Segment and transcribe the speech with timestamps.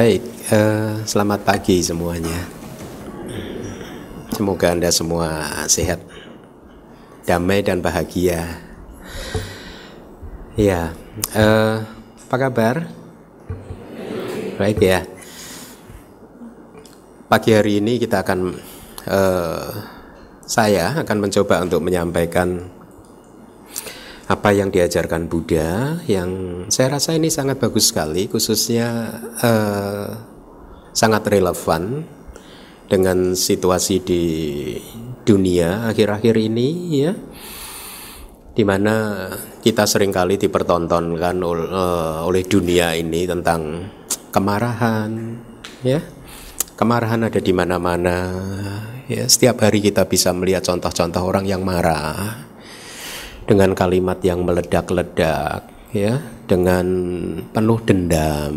[0.00, 2.48] Baik, eh, selamat pagi semuanya.
[4.32, 6.00] Semoga Anda semua sehat,
[7.28, 8.64] damai dan bahagia.
[10.56, 10.96] Ya,
[11.36, 11.84] eh,
[12.16, 12.88] apa kabar?
[14.56, 15.04] Baik ya.
[17.28, 18.56] Pagi hari ini kita akan,
[19.04, 19.68] eh,
[20.48, 22.72] saya akan mencoba untuk menyampaikan
[24.30, 26.30] apa yang diajarkan Buddha yang
[26.70, 29.10] saya rasa ini sangat bagus sekali khususnya
[29.42, 30.06] eh,
[30.94, 32.06] sangat relevan
[32.86, 34.24] dengan situasi di
[35.26, 37.12] dunia akhir-akhir ini ya.
[38.50, 39.26] Di mana
[39.62, 43.90] kita sering kali dipertontonkan eh, oleh dunia ini tentang
[44.30, 45.10] kemarahan
[45.82, 45.98] ya.
[46.78, 48.18] Kemarahan ada di mana-mana
[49.10, 49.26] ya.
[49.26, 52.49] Setiap hari kita bisa melihat contoh-contoh orang yang marah
[53.50, 56.86] dengan kalimat yang meledak-ledak ya dengan
[57.50, 58.54] penuh dendam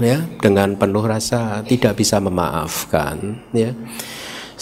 [0.00, 3.76] ya dengan penuh rasa tidak bisa memaafkan ya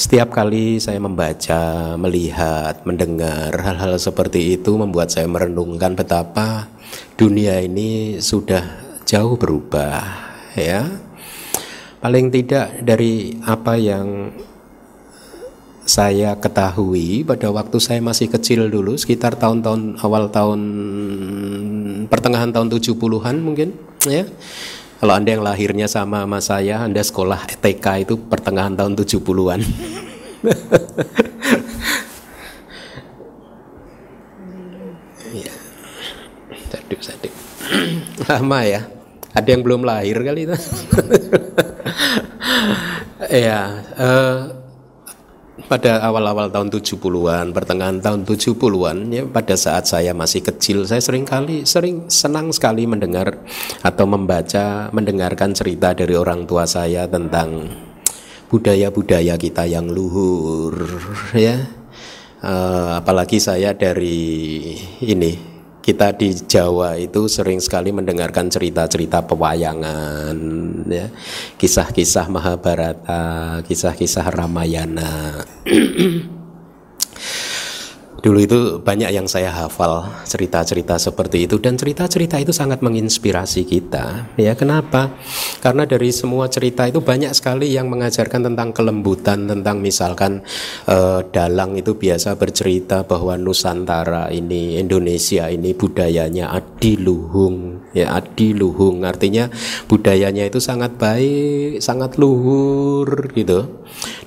[0.01, 6.73] setiap kali saya membaca, melihat, mendengar hal-hal seperti itu membuat saya merenungkan betapa
[7.21, 8.65] dunia ini sudah
[9.05, 10.01] jauh berubah
[10.57, 10.89] ya.
[12.01, 14.33] Paling tidak dari apa yang
[15.91, 20.61] saya ketahui pada waktu saya masih kecil dulu sekitar tahun-tahun awal tahun
[22.07, 23.75] pertengahan tahun 70-an mungkin
[24.07, 24.23] ya.
[25.03, 29.65] Kalau Anda yang lahirnya sama sama saya, Anda sekolah TK itu pertengahan tahun 70-an.
[35.41, 35.55] ya.
[36.69, 37.33] Saduk, saduk.
[38.29, 38.85] Lama ya.
[39.33, 40.53] Ada yang belum lahir kali itu.
[43.49, 44.60] ya, uh,
[45.71, 51.23] pada awal-awal tahun 70-an, pertengahan tahun 70-an ya pada saat saya masih kecil saya sering
[51.23, 53.39] kali sering senang sekali mendengar
[53.87, 57.71] atau membaca mendengarkan cerita dari orang tua saya tentang
[58.51, 60.75] budaya-budaya kita yang luhur
[61.39, 61.79] ya.
[62.41, 65.50] Uh, apalagi saya dari ini
[65.81, 70.37] kita di Jawa itu sering sekali mendengarkan cerita-cerita pewayangan
[70.89, 71.09] ya.
[71.57, 75.45] Kisah-kisah Mahabharata kisah-kisah Ramayana
[78.21, 84.29] Dulu itu banyak yang saya hafal cerita-cerita seperti itu dan cerita-cerita itu sangat menginspirasi kita.
[84.37, 85.17] Ya, kenapa?
[85.65, 90.45] Karena dari semua cerita itu banyak sekali yang mengajarkan tentang kelembutan, tentang misalkan
[90.85, 99.49] eh, dalang itu biasa bercerita bahwa Nusantara ini, Indonesia ini budayanya adiluhung, ya adiluhung artinya
[99.89, 103.81] budayanya itu sangat baik, sangat luhur gitu.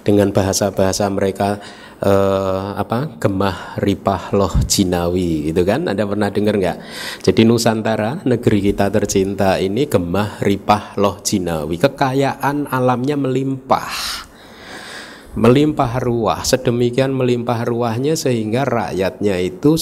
[0.03, 1.61] Dengan bahasa-bahasa mereka
[2.03, 5.87] uh, apa gemah ripah loh Jinawi gitu kan?
[5.87, 6.77] Anda pernah dengar nggak?
[7.23, 11.79] Jadi Nusantara negeri kita tercinta ini gemah ripah loh Jinawi.
[11.79, 13.91] Kekayaan alamnya melimpah.
[15.33, 16.45] Melimpah ruah.
[16.45, 19.73] Sedemikian melimpah ruahnya sehingga rakyatnya itu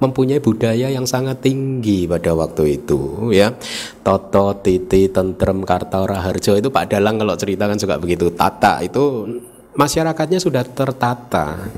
[0.00, 3.54] mempunyai budaya yang sangat tinggi pada waktu itu ya.
[4.02, 8.32] Toto Titi Tentrem Kartara Harjo itu Pak Dalang kalau cerita kan juga begitu.
[8.32, 9.28] Tata itu
[9.74, 11.70] masyarakatnya sudah tertata.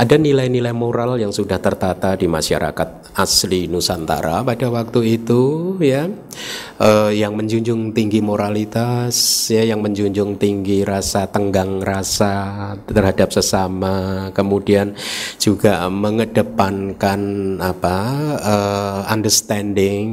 [0.00, 6.06] Ada nilai-nilai moral yang sudah tertata di masyarakat asli Nusantara pada waktu itu ya
[6.78, 9.14] uh, yang menjunjung tinggi moralitas
[9.50, 14.94] ya yang menjunjung tinggi rasa tenggang rasa terhadap sesama kemudian
[15.42, 17.20] juga mengedepankan
[17.58, 17.98] apa
[18.40, 20.06] uh, understanding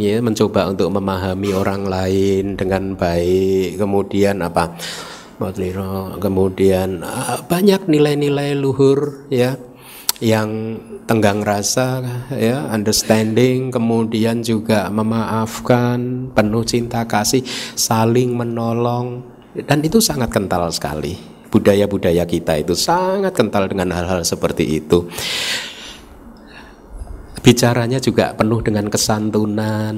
[0.00, 4.72] ya mencoba untuk memahami orang lain dengan baik kemudian apa
[6.18, 9.54] kemudian ah, banyak nilai-nilai luhur ya
[10.18, 10.74] yang
[11.06, 12.02] tenggang rasa
[12.34, 17.46] ya understanding kemudian juga memaafkan penuh cinta kasih
[17.78, 19.22] saling menolong
[19.54, 21.38] dan itu sangat kental sekali.
[21.48, 25.08] Budaya-budaya kita itu sangat kental dengan hal-hal seperti itu
[27.48, 29.96] bicaranya juga penuh dengan kesantunan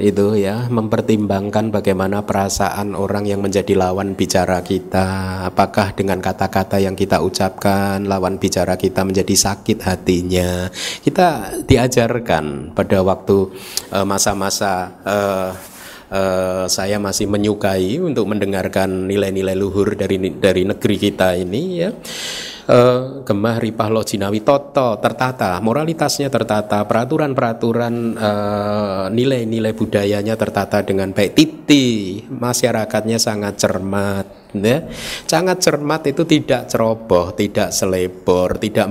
[0.00, 5.44] itu ya mempertimbangkan bagaimana perasaan orang yang menjadi lawan bicara kita.
[5.52, 10.72] Apakah dengan kata-kata yang kita ucapkan lawan bicara kita menjadi sakit hatinya.
[11.04, 13.36] Kita diajarkan pada waktu
[13.92, 15.52] eh, masa-masa uh,
[16.08, 21.92] uh, saya masih menyukai untuk mendengarkan nilai-nilai luhur dari dari negeri kita ini ya
[22.68, 31.32] uh, gemah ripah lojinawi toto tertata moralitasnya tertata peraturan-peraturan uh, nilai-nilai budayanya tertata dengan baik.
[31.34, 34.84] Titi masyarakatnya sangat cermat ya.
[35.24, 38.86] Sangat cermat itu tidak ceroboh tidak selebor tidak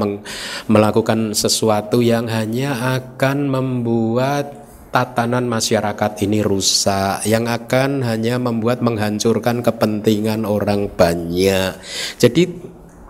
[0.68, 9.62] melakukan sesuatu yang hanya akan membuat tatanan masyarakat ini rusak, yang akan hanya membuat menghancurkan
[9.62, 11.78] kepentingan orang banyak.
[12.18, 12.44] Jadi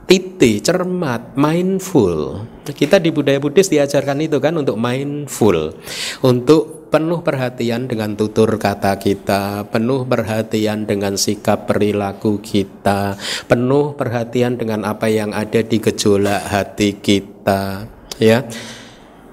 [0.08, 2.48] titi, cermat, mindful.
[2.64, 5.76] Kita di budaya Buddhis diajarkan itu kan untuk mindful,
[6.24, 13.20] untuk penuh perhatian dengan tutur kata kita, penuh perhatian dengan sikap perilaku kita,
[13.52, 18.48] penuh perhatian dengan apa yang ada di gejolak hati kita, ya.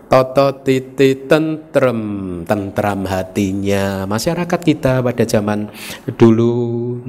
[0.04, 2.00] Toto titi tentrem
[2.44, 4.04] Tentram hatinya.
[4.04, 5.72] Masyarakat kita pada zaman
[6.20, 6.52] dulu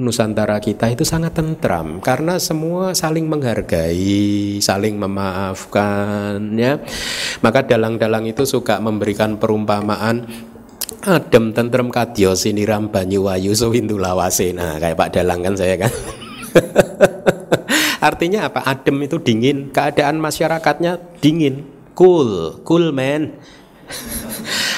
[0.00, 6.80] Nusantara kita itu sangat tentram Karena semua saling menghargai Saling memaafkan ya.
[7.44, 10.24] Maka dalang-dalang itu suka memberikan perumpamaan
[11.06, 14.50] Adem tentrem kadyo siniram banyu wayu sewindu lawase.
[14.50, 15.92] Nah kayak Pak Dalang kan saya kan.
[18.06, 18.62] Artinya apa?
[18.66, 23.32] Adem itu dingin Keadaan masyarakatnya dingin cool, cool man.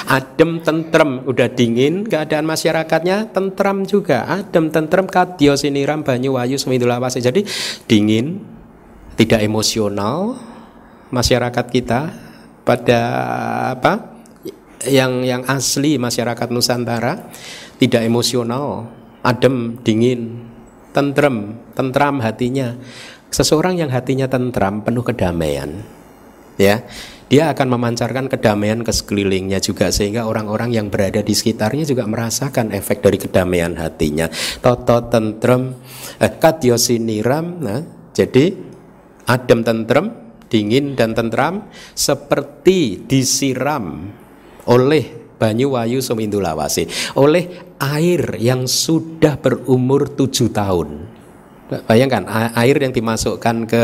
[0.09, 4.25] Adem tentrem, udah dingin keadaan masyarakatnya tentram juga.
[4.25, 7.21] Adem tentrem kadyo siniram banyu wayu semidulawase.
[7.21, 7.45] Jadi
[7.85, 8.41] dingin,
[9.19, 10.39] tidak emosional
[11.13, 12.09] masyarakat kita
[12.65, 13.01] pada
[13.77, 14.17] apa?
[14.87, 17.27] Yang yang asli masyarakat Nusantara
[17.77, 18.87] tidak emosional,
[19.21, 20.47] adem, dingin,
[20.95, 22.79] tentrem, tentram hatinya.
[23.29, 25.98] Seseorang yang hatinya tentram penuh kedamaian
[26.59, 26.83] ya.
[27.29, 32.73] Dia akan memancarkan kedamaian ke sekelilingnya juga sehingga orang-orang yang berada di sekitarnya juga merasakan
[32.73, 34.25] efek dari kedamaian hatinya.
[34.57, 35.77] Toto tentrem
[36.17, 37.85] eh, katyosiniram nah,
[38.17, 38.49] jadi
[39.29, 40.05] adem tentrem
[40.49, 44.09] dingin dan tentram seperti disiram
[44.65, 51.08] oleh banyu wayu sumindulawasi oleh air yang sudah berumur tujuh tahun
[51.69, 52.25] Bayangkan
[52.57, 53.83] air yang dimasukkan ke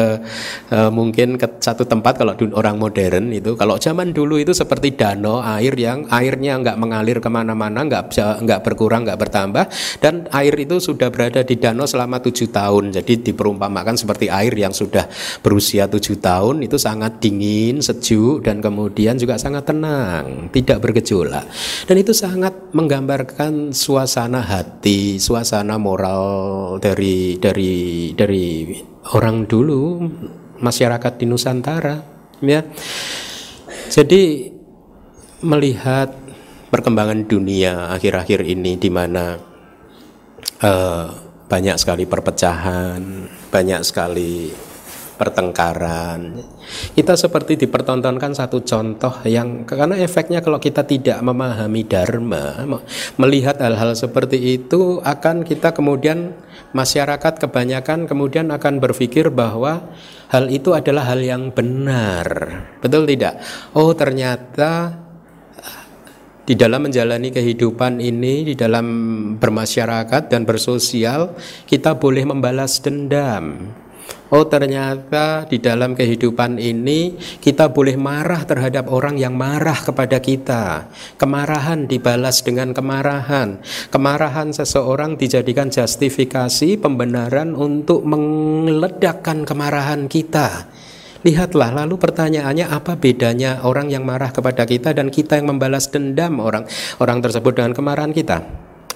[0.73, 5.37] e, mungkin ke satu tempat kalau orang modern itu kalau zaman dulu itu seperti danau
[5.37, 8.09] air yang airnya nggak mengalir ke mana-mana nggak
[8.41, 9.69] nggak berkurang nggak bertambah
[10.01, 12.89] dan air itu sudah berada di danau selama tujuh tahun.
[12.89, 15.05] Jadi diperumpamakan seperti air yang sudah
[15.45, 21.45] berusia tujuh tahun itu sangat dingin sejuk dan kemudian juga sangat tenang tidak bergejolak.
[21.85, 26.25] Dan itu sangat menggambarkan suasana hati suasana moral
[26.81, 27.74] dari dari
[28.13, 28.75] dari
[29.15, 30.01] orang dulu
[30.59, 31.95] masyarakat di Nusantara
[32.41, 32.61] ya.
[33.91, 34.51] Jadi
[35.45, 36.09] melihat
[36.73, 39.37] perkembangan dunia akhir-akhir ini di mana
[40.65, 41.07] uh,
[41.45, 44.49] banyak sekali perpecahan banyak sekali
[45.15, 46.43] pertengkaran.
[46.93, 52.67] Kita seperti dipertontonkan satu contoh yang karena efeknya kalau kita tidak memahami dharma,
[53.15, 56.35] melihat hal-hal seperti itu akan kita kemudian
[56.75, 59.87] masyarakat kebanyakan kemudian akan berpikir bahwa
[60.27, 62.27] hal itu adalah hal yang benar.
[62.83, 63.39] Betul tidak?
[63.71, 64.99] Oh, ternyata
[66.45, 68.85] di dalam menjalani kehidupan ini, di dalam
[69.41, 71.33] bermasyarakat dan bersosial,
[71.65, 73.73] kita boleh membalas dendam
[74.35, 80.91] Oh ternyata di dalam kehidupan ini kita boleh marah terhadap orang yang marah kepada kita.
[81.15, 83.63] Kemarahan dibalas dengan kemarahan.
[83.87, 90.67] Kemarahan seseorang dijadikan justifikasi pembenaran untuk meledakkan kemarahan kita.
[91.23, 96.43] Lihatlah lalu pertanyaannya apa bedanya orang yang marah kepada kita dan kita yang membalas dendam
[96.43, 96.67] orang
[96.99, 98.43] orang tersebut dengan kemarahan kita?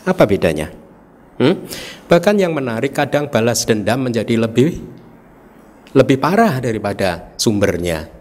[0.03, 0.67] Apa bedanya?
[1.39, 1.63] Hmm?
[2.11, 4.98] Bahkan yang menarik kadang balas dendam menjadi lebih
[5.93, 8.19] lebih parah daripada sumbernya.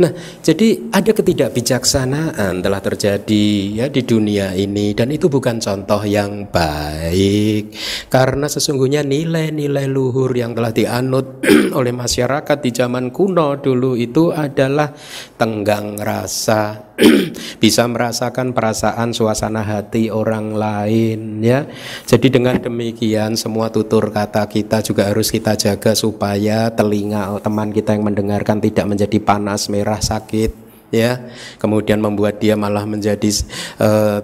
[0.00, 3.48] Nah, jadi ada ketidakbijaksanaan telah terjadi
[3.84, 7.76] ya di dunia ini dan itu bukan contoh yang baik
[8.08, 11.44] karena sesungguhnya nilai-nilai luhur yang telah dianut
[11.78, 14.88] oleh masyarakat di zaman kuno dulu itu adalah
[15.36, 16.89] tenggang rasa,
[17.62, 21.64] bisa merasakan perasaan suasana hati orang lain ya.
[22.04, 27.96] Jadi dengan demikian semua tutur kata kita juga harus kita jaga supaya telinga teman kita
[27.96, 33.30] yang mendengarkan tidak menjadi panas merah sakit ya kemudian membuat dia malah menjadi
[33.78, 34.20] uh,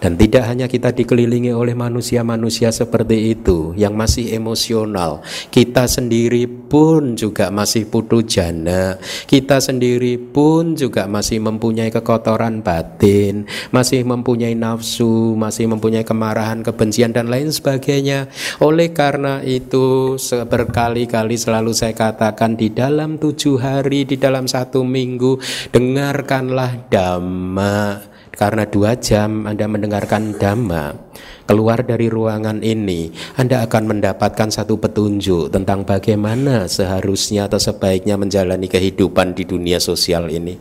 [0.00, 5.20] Dan tidak hanya kita dikelilingi oleh manusia-manusia seperti itu yang masih emosional,
[5.52, 8.96] kita sendiri pun juga masih putu jana,
[9.28, 13.44] kita sendiri pun juga masih mempunyai kekotoran batin,
[13.74, 18.32] masih mempunyai nafsu, masih mempunyai kemarahan, kebencian dan lain sebagainya.
[18.62, 20.16] Oleh karena itu
[20.48, 25.40] berkali-kali selalu saya katakan di dalam tujuh hari, di dalam satu minggu,
[25.74, 30.96] dengarkanlah dhamma karena dua jam Anda mendengarkan dhamma
[31.44, 38.72] Keluar dari ruangan ini Anda akan mendapatkan satu petunjuk Tentang bagaimana seharusnya atau sebaiknya menjalani
[38.72, 40.56] kehidupan di dunia sosial ini.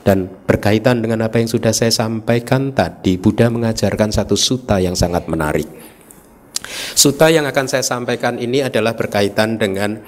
[0.00, 5.26] Dan berkaitan dengan apa yang sudah saya sampaikan tadi Buddha mengajarkan satu suta yang sangat
[5.26, 5.66] menarik.
[6.94, 10.00] Suta yang akan saya sampaikan ini adalah berkaitan dengan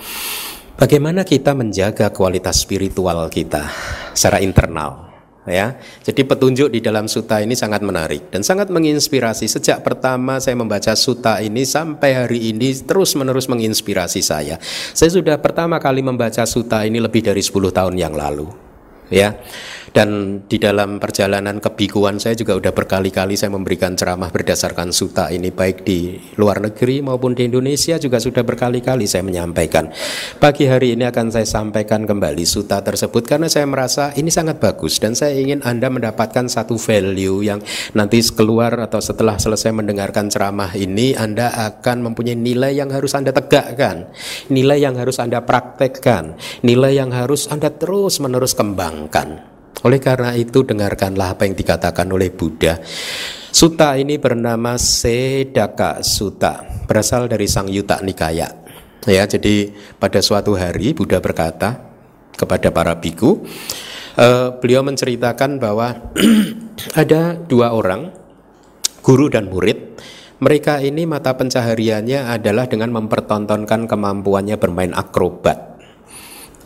[0.79, 3.67] Bagaimana kita menjaga kualitas spiritual kita
[4.15, 5.08] secara internal
[5.49, 5.77] ya.
[6.05, 9.49] Jadi petunjuk di dalam suta ini sangat menarik dan sangat menginspirasi.
[9.49, 14.61] Sejak pertama saya membaca suta ini sampai hari ini terus-menerus menginspirasi saya.
[14.95, 18.49] Saya sudah pertama kali membaca suta ini lebih dari 10 tahun yang lalu.
[19.09, 19.41] Ya.
[19.93, 25.51] Dan di dalam perjalanan kebikuan saya juga udah berkali-kali saya memberikan ceramah berdasarkan suta ini
[25.51, 29.91] baik di luar negeri maupun di Indonesia juga sudah berkali-kali saya menyampaikan.
[30.39, 35.01] Pagi hari ini akan saya sampaikan kembali suta tersebut karena saya merasa ini sangat bagus
[35.01, 37.61] dan saya ingin Anda mendapatkan satu value yang
[37.97, 43.35] nanti keluar atau setelah selesai mendengarkan ceramah ini Anda akan mempunyai nilai yang harus Anda
[43.35, 44.13] tegakkan,
[44.53, 49.58] nilai yang harus Anda praktekkan, nilai yang harus Anda terus-menerus kembangkan.
[49.87, 52.83] Oleh karena itu dengarkanlah apa yang dikatakan oleh Buddha.
[53.49, 58.51] Suta ini bernama Sedaka Suta, berasal dari Sang Yuta Nikaya.
[59.07, 61.79] Ya, jadi pada suatu hari Buddha berkata
[62.35, 63.41] kepada para biku,
[64.19, 66.13] uh, beliau menceritakan bahwa
[67.01, 68.11] ada dua orang,
[69.01, 69.97] guru dan murid.
[70.39, 75.78] Mereka ini mata pencahariannya adalah dengan mempertontonkan kemampuannya bermain akrobat.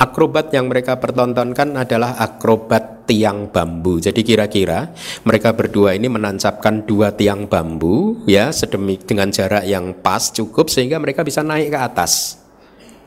[0.03, 4.03] Akrobat yang mereka pertontonkan adalah akrobat tiang bambu.
[4.03, 4.91] Jadi kira-kira
[5.23, 10.99] mereka berdua ini menancapkan dua tiang bambu ya sedemik dengan jarak yang pas cukup sehingga
[10.99, 12.43] mereka bisa naik ke atas.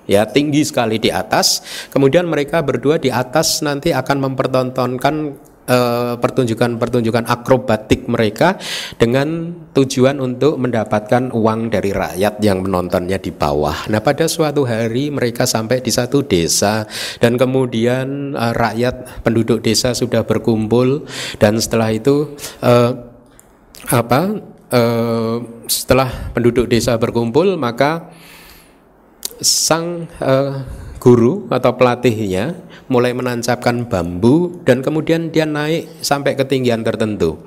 [0.07, 1.65] Ya, tinggi sekali di atas.
[1.91, 5.15] Kemudian mereka berdua di atas nanti akan mempertontonkan
[6.21, 8.61] pertunjukan-pertunjukan akrobatik mereka
[9.01, 13.89] dengan tujuan untuk mendapatkan uang dari rakyat yang menontonnya di bawah.
[13.89, 16.85] Nah, pada suatu hari mereka sampai di satu desa
[17.17, 21.05] dan kemudian uh, rakyat penduduk desa sudah berkumpul
[21.41, 22.91] dan setelah itu uh,
[23.89, 24.21] apa
[24.73, 28.09] uh, setelah penduduk desa berkumpul maka
[29.41, 30.63] sang uh,
[31.05, 32.57] guru atau pelatihnya
[32.89, 37.45] mulai menancapkan bambu dan kemudian dia naik sampai ketinggian tertentu.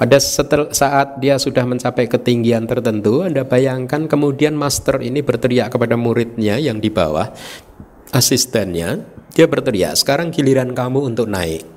[0.00, 5.92] Pada setel, saat dia sudah mencapai ketinggian tertentu, Anda bayangkan kemudian master ini berteriak kepada
[6.00, 7.36] muridnya yang di bawah,
[8.16, 9.04] asistennya,
[9.36, 11.68] dia berteriak, "Sekarang giliran kamu untuk naik."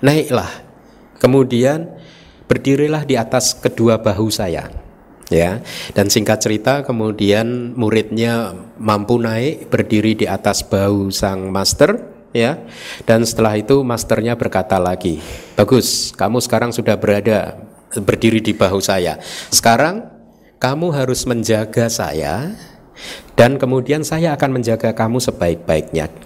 [0.00, 0.64] Naiklah.
[1.20, 2.00] Kemudian
[2.48, 4.85] berdirilah di atas kedua bahu saya
[5.26, 5.58] ya
[5.90, 12.60] dan singkat cerita kemudian muridnya mampu naik berdiri di atas bahu sang master ya.
[13.08, 15.24] Dan setelah itu masternya berkata lagi,
[15.56, 17.56] "Bagus, kamu sekarang sudah berada
[17.96, 19.16] berdiri di bahu saya.
[19.48, 20.12] Sekarang
[20.60, 22.52] kamu harus menjaga saya
[23.36, 26.25] dan kemudian saya akan menjaga kamu sebaik-baiknya."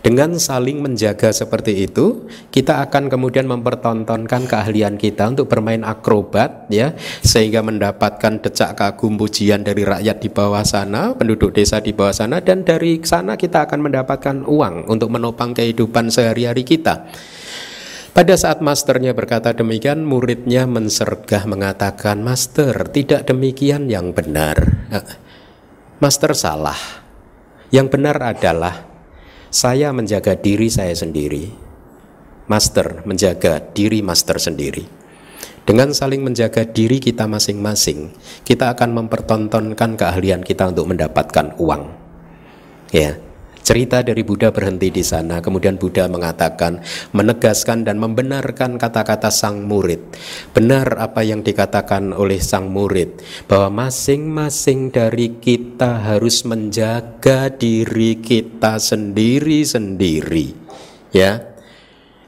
[0.00, 6.96] Dengan saling menjaga seperti itu, kita akan kemudian mempertontonkan keahlian kita untuk bermain akrobat ya,
[7.20, 12.40] sehingga mendapatkan decak kagum pujian dari rakyat di bawah sana, penduduk desa di bawah sana
[12.40, 17.12] dan dari sana kita akan mendapatkan uang untuk menopang kehidupan sehari-hari kita.
[18.12, 24.84] Pada saat masternya berkata demikian, muridnya mensergah mengatakan, "Master, tidak demikian yang benar."
[25.96, 26.76] Master salah.
[27.72, 28.91] Yang benar adalah
[29.52, 31.52] saya menjaga diri saya sendiri.
[32.48, 34.88] Master menjaga diri master sendiri.
[35.62, 38.10] Dengan saling menjaga diri kita masing-masing,
[38.42, 41.86] kita akan mempertontonkan keahlian kita untuk mendapatkan uang.
[42.90, 43.20] Ya.
[43.62, 45.38] Cerita dari Buddha berhenti di sana.
[45.38, 46.82] Kemudian Buddha mengatakan,
[47.14, 50.02] menegaskan dan membenarkan kata-kata sang murid.
[50.50, 58.82] Benar apa yang dikatakan oleh sang murid bahwa masing-masing dari kita harus menjaga diri kita
[58.82, 60.58] sendiri-sendiri.
[61.14, 61.54] Ya.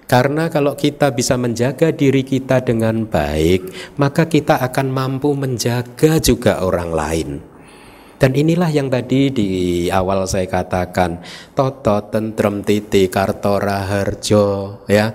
[0.05, 6.63] Karena kalau kita bisa menjaga diri kita dengan baik, maka kita akan mampu menjaga juga
[6.63, 7.54] orang lain.
[8.25, 9.51] Dan inilah yang tadi di
[9.93, 11.21] awal saya katakan
[11.53, 15.13] Toto tentrem titi kartora harjo ya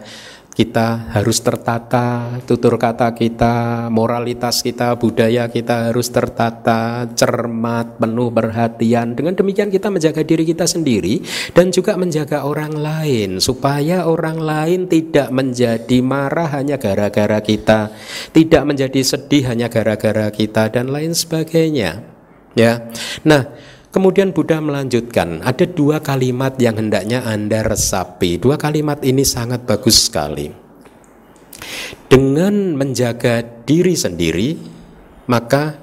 [0.54, 9.18] kita harus tertata, tutur kata kita, moralitas kita, budaya kita harus tertata, cermat, penuh perhatian.
[9.18, 11.25] Dengan demikian kita menjaga diri kita sendiri
[11.58, 17.89] dan juga menjaga orang lain supaya orang lain tidak menjadi marah hanya gara-gara kita,
[18.38, 22.18] tidak menjadi sedih hanya gara-gara kita dan lain sebagainya.
[22.58, 22.89] Ya.
[23.25, 23.53] Nah,
[23.94, 28.41] kemudian Buddha melanjutkan, ada dua kalimat yang hendaknya Anda resapi.
[28.41, 30.50] Dua kalimat ini sangat bagus sekali.
[32.10, 34.58] Dengan menjaga diri sendiri,
[35.29, 35.77] maka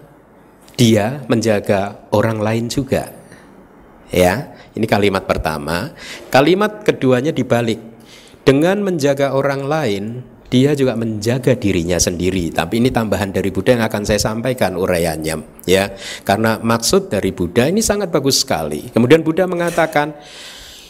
[0.75, 3.15] dia menjaga orang lain juga.
[4.11, 5.95] Ya, ini kalimat pertama.
[6.29, 7.79] Kalimat keduanya dibalik.
[8.47, 10.05] Dengan menjaga orang lain,
[10.47, 12.55] dia juga menjaga dirinya sendiri.
[12.55, 15.93] Tapi ini tambahan dari Buddha yang akan saya sampaikan uraiannya, ya.
[16.23, 18.89] Karena maksud dari Buddha ini sangat bagus sekali.
[18.91, 20.15] Kemudian Buddha mengatakan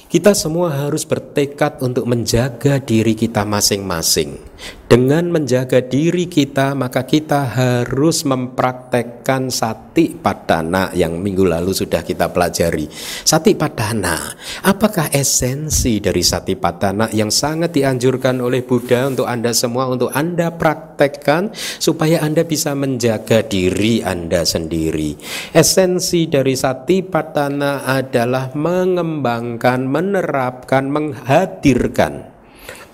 [0.06, 4.38] kita semua harus bertekad untuk menjaga diri kita masing-masing.
[4.86, 12.30] Dengan menjaga diri kita, maka kita harus mempraktekkan sati padana yang minggu lalu sudah kita
[12.30, 12.86] pelajari.
[13.26, 14.14] Sati padana,
[14.62, 20.54] apakah esensi dari sati padana yang sangat dianjurkan oleh Buddha untuk Anda semua, untuk Anda
[20.54, 21.50] praktekkan
[21.82, 25.18] supaya Anda bisa menjaga diri Anda sendiri.
[25.50, 32.35] Esensi dari sati padana adalah mengembangkan, menerapkan, menghadirkan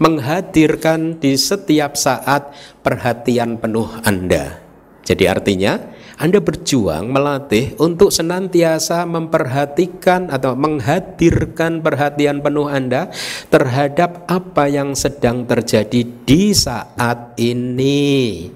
[0.02, 2.50] menghadirkan di setiap saat
[2.82, 4.58] perhatian penuh Anda.
[5.06, 5.78] Jadi artinya
[6.18, 13.14] Anda berjuang melatih untuk senantiasa memperhatikan atau menghadirkan perhatian penuh Anda
[13.50, 18.50] terhadap apa yang sedang terjadi di saat ini.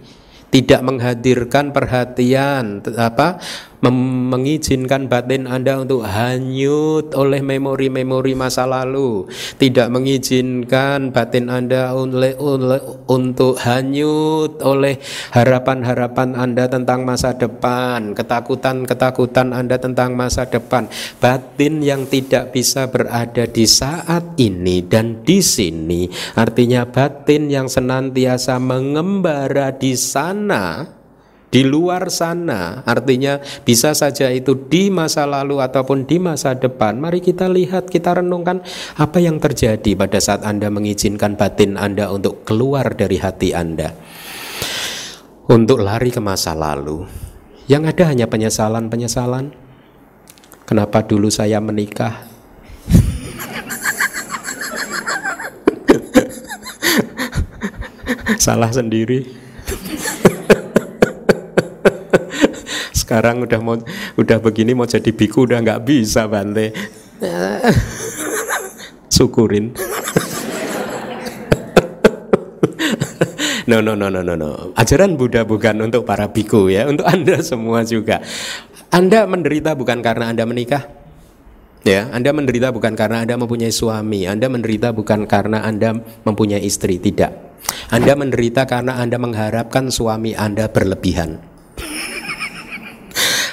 [0.47, 3.43] Tidak menghadirkan perhatian apa
[3.85, 9.29] mengizinkan batin Anda untuk hanyut oleh memori-memori masa lalu,
[9.61, 12.35] tidak mengizinkan batin Anda oleh,
[13.07, 14.97] untuk hanyut oleh
[15.37, 20.89] harapan-harapan Anda tentang masa depan, ketakutan-ketakutan Anda tentang masa depan.
[21.21, 28.57] Batin yang tidak bisa berada di saat ini dan di sini, artinya batin yang senantiasa
[28.57, 30.96] mengembara di sana
[31.47, 36.99] di luar sana, artinya bisa saja itu di masa lalu ataupun di masa depan.
[36.99, 38.67] Mari kita lihat, kita renungkan
[38.99, 43.95] apa yang terjadi pada saat Anda mengizinkan batin Anda untuk keluar dari hati Anda.
[45.47, 47.07] Untuk lari ke masa lalu.
[47.71, 49.55] Yang ada hanya penyesalan-penyesalan.
[50.67, 52.27] Kenapa dulu saya menikah?
[58.43, 59.46] Salah sendiri.
[63.07, 63.79] Sekarang udah mau
[64.19, 66.75] udah begini mau jadi biku udah nggak bisa Bante.
[69.15, 69.71] Syukurin.
[73.71, 74.75] No no no no no no.
[74.75, 78.27] Ajaran Buddha bukan untuk para biku ya untuk anda semua juga.
[78.91, 81.07] Anda menderita bukan karena anda menikah?
[81.87, 85.95] Ya, Anda menderita bukan karena Anda mempunyai suami, Anda menderita bukan karena Anda
[86.27, 87.31] mempunyai istri, tidak.
[87.95, 91.39] Anda menderita karena Anda mengharapkan suami Anda berlebihan.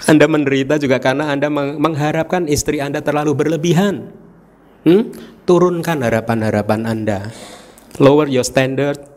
[0.03, 4.11] Anda menderita juga karena Anda mengharapkan istri Anda terlalu berlebihan.
[4.83, 5.15] Hmm?
[5.47, 7.31] Turunkan harapan-harapan Anda.
[8.03, 8.99] Lower your standard.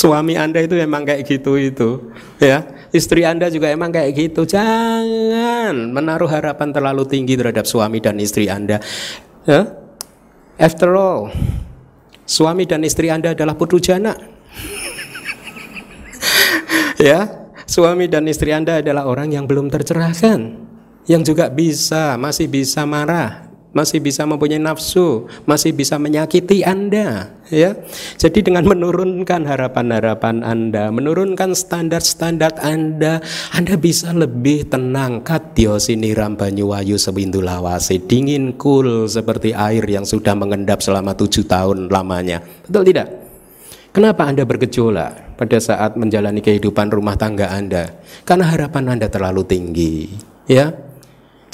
[0.00, 1.90] Suami Anda itu emang kayak gitu itu,
[2.40, 2.64] ya.
[2.94, 4.46] Istri Anda juga emang kayak gitu.
[4.46, 8.78] Jangan menaruh harapan terlalu tinggi terhadap suami dan istri Anda.
[9.44, 9.66] Ya?
[10.54, 11.34] After all,
[12.22, 14.14] suami dan istri Anda adalah putu jana.
[17.02, 20.40] ya, suami dan istri Anda adalah orang yang belum tercerahkan,
[21.08, 27.74] yang juga bisa, masih bisa marah, masih bisa mempunyai nafsu, masih bisa menyakiti Anda, ya.
[28.16, 33.18] Jadi dengan menurunkan harapan-harapan Anda, menurunkan standar-standar Anda,
[33.50, 35.26] Anda bisa lebih tenang.
[35.26, 41.90] Katyo siniram banyuwayu sewindu lawase, dingin cool seperti air yang sudah mengendap selama tujuh tahun
[41.90, 42.40] lamanya.
[42.70, 43.08] Betul tidak?
[43.90, 47.90] Kenapa Anda bergejolak pada saat menjalani kehidupan rumah tangga Anda?
[48.22, 50.10] Karena harapan Anda terlalu tinggi,
[50.48, 50.70] ya.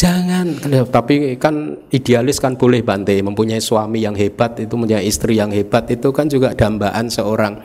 [0.01, 5.53] Jangan, tapi kan idealis kan boleh Bante mempunyai suami yang hebat itu mempunyai istri yang
[5.53, 7.61] hebat itu kan juga dambaan seorang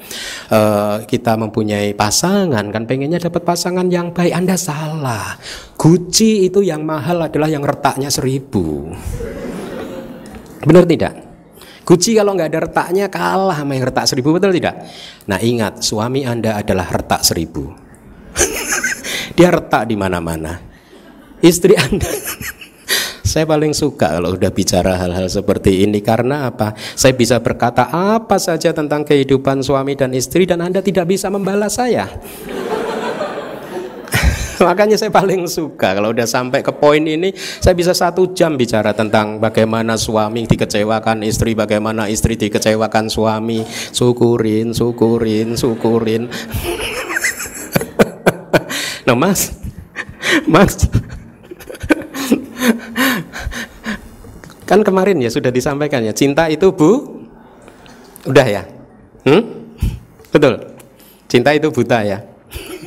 [0.52, 4.36] uh, kita mempunyai pasangan kan pengennya dapat pasangan yang baik.
[4.36, 5.40] Anda salah.
[5.80, 8.92] Gucci itu yang mahal adalah yang retaknya seribu.
[10.68, 11.25] Benar tidak?
[11.86, 14.90] Gucci kalau nggak ada retaknya kalah sama yang retak seribu betul tidak?
[15.30, 17.70] Nah ingat suami anda adalah retak seribu.
[19.38, 20.76] Dia retak di mana-mana
[21.46, 22.10] istri Anda.
[23.36, 26.72] Saya paling suka kalau udah bicara hal-hal seperti ini karena apa?
[26.96, 31.76] Saya bisa berkata apa saja tentang kehidupan suami dan istri dan Anda tidak bisa membalas
[31.76, 32.08] saya.
[34.68, 38.96] Makanya saya paling suka kalau udah sampai ke poin ini saya bisa satu jam bicara
[38.96, 46.32] tentang bagaimana suami dikecewakan istri, bagaimana istri dikecewakan suami, syukurin, syukurin, syukurin.
[49.06, 49.54] nah mas,
[50.48, 50.90] mas,
[54.66, 57.22] kan kemarin ya sudah disampaikan ya cinta itu bu
[58.26, 58.64] udah ya?
[59.26, 59.42] Hmm?
[60.34, 60.58] betul.
[61.26, 62.22] Cinta itu buta ya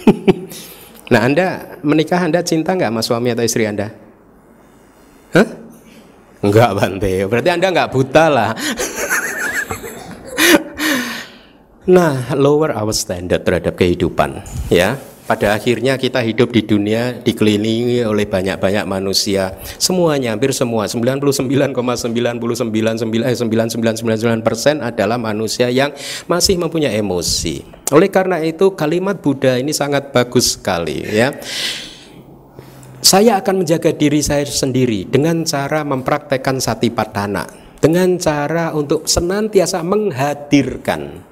[1.08, 3.88] nah anda menikah anda cinta nggak sama suami atau istri anda
[5.28, 5.44] Hah?
[6.40, 8.56] Enggak Bante, berarti Anda nggak buta lah.
[11.98, 14.40] nah, lower our standard terhadap kehidupan,
[14.72, 14.96] ya
[15.28, 19.60] pada akhirnya kita hidup di dunia dikelilingi oleh banyak-banyak manusia.
[19.76, 25.92] Semuanya, hampir semua, 99,99999 eh, persen adalah manusia yang
[26.24, 27.60] masih mempunyai emosi.
[27.92, 31.36] Oleh karena itu kalimat Buddha ini sangat bagus sekali ya.
[33.04, 37.44] Saya akan menjaga diri saya sendiri dengan cara mempraktekkan satipatthana,
[37.84, 41.27] dengan cara untuk senantiasa menghadirkan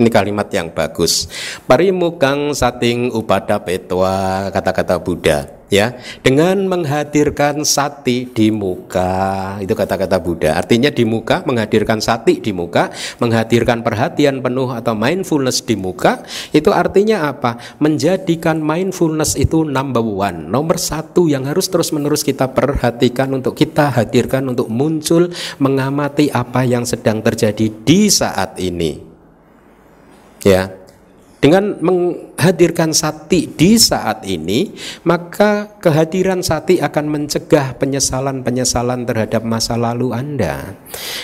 [0.00, 1.28] ini kalimat yang bagus.
[1.68, 5.94] Parimukang sating upada petwa kata-kata Buddha ya.
[6.20, 10.58] Dengan menghadirkan sati di muka itu kata-kata Buddha.
[10.58, 12.90] Artinya di muka menghadirkan sati di muka
[13.22, 17.56] menghadirkan perhatian penuh atau mindfulness di muka itu artinya apa?
[17.78, 23.94] Menjadikan mindfulness itu number one nomor satu yang harus terus menerus kita perhatikan untuk kita
[23.94, 25.30] hadirkan untuk muncul
[25.62, 29.09] mengamati apa yang sedang terjadi di saat ini
[30.44, 30.70] ya.
[31.40, 31.80] Dengan
[32.40, 34.72] menghadirkan sati di saat ini,
[35.04, 40.72] maka kehadiran sati akan mencegah penyesalan-penyesalan terhadap masa lalu Anda.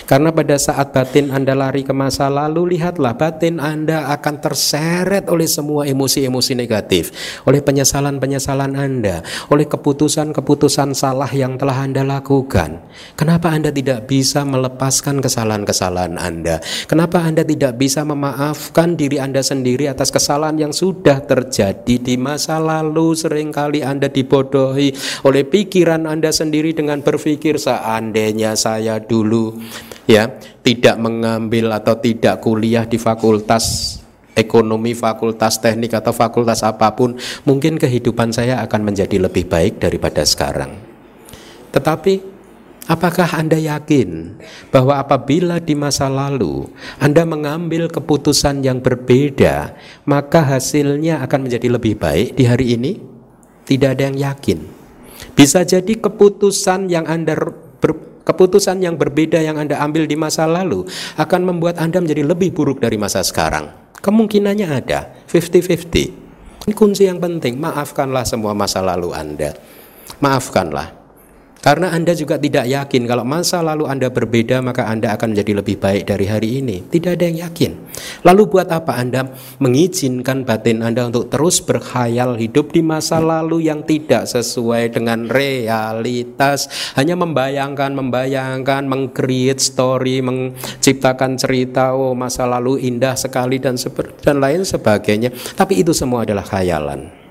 [0.05, 5.49] Karena pada saat batin Anda lari ke masa lalu, lihatlah batin Anda akan terseret oleh
[5.49, 7.09] semua emosi-emosi negatif,
[7.49, 12.85] oleh penyesalan-penyesalan Anda, oleh keputusan-keputusan salah yang telah Anda lakukan.
[13.17, 16.61] Kenapa Anda tidak bisa melepaskan kesalahan-kesalahan Anda?
[16.85, 22.59] Kenapa Anda tidak bisa memaafkan diri Anda sendiri atas kesalahan yang sudah terjadi di masa
[22.59, 24.91] lalu sering kali Anda dibodohi
[25.23, 29.55] oleh pikiran Anda sendiri dengan berpikir seandainya saya dulu
[30.03, 30.27] ya
[30.59, 33.95] tidak mengambil atau tidak kuliah di fakultas
[34.37, 37.17] ekonomi, fakultas teknik atau fakultas apa pun,
[37.49, 40.77] mungkin kehidupan saya akan menjadi lebih baik daripada sekarang.
[41.73, 42.36] Tetapi
[42.87, 44.39] Apakah Anda yakin
[44.71, 46.71] bahwa apabila di masa lalu
[47.03, 49.75] Anda mengambil keputusan yang berbeda,
[50.07, 52.95] maka hasilnya akan menjadi lebih baik di hari ini?
[53.67, 54.63] Tidak ada yang yakin.
[55.35, 57.91] Bisa jadi keputusan yang Anda ber,
[58.23, 60.87] keputusan yang berbeda yang Anda ambil di masa lalu
[61.19, 63.67] akan membuat Anda menjadi lebih buruk dari masa sekarang.
[63.99, 66.63] Kemungkinannya ada, 50-50.
[66.63, 69.51] Ini kunci yang penting, maafkanlah semua masa lalu Anda.
[70.23, 70.96] Maafkanlah.
[71.67, 75.75] Karena Anda juga tidak yakin kalau masa lalu Anda berbeda maka Anda akan menjadi lebih
[75.83, 76.87] baik dari hari ini.
[76.87, 77.75] Tidak ada yang yakin.
[78.23, 83.83] Lalu buat apa Anda mengizinkan batin Anda untuk terus berkhayal hidup di masa lalu yang
[83.83, 93.19] tidak sesuai dengan realitas, hanya membayangkan, membayangkan, mengcreate story, menciptakan cerita, oh masa lalu indah
[93.19, 93.75] sekali dan
[94.23, 95.35] dan lain sebagainya.
[95.35, 97.26] Tapi itu semua adalah khayalan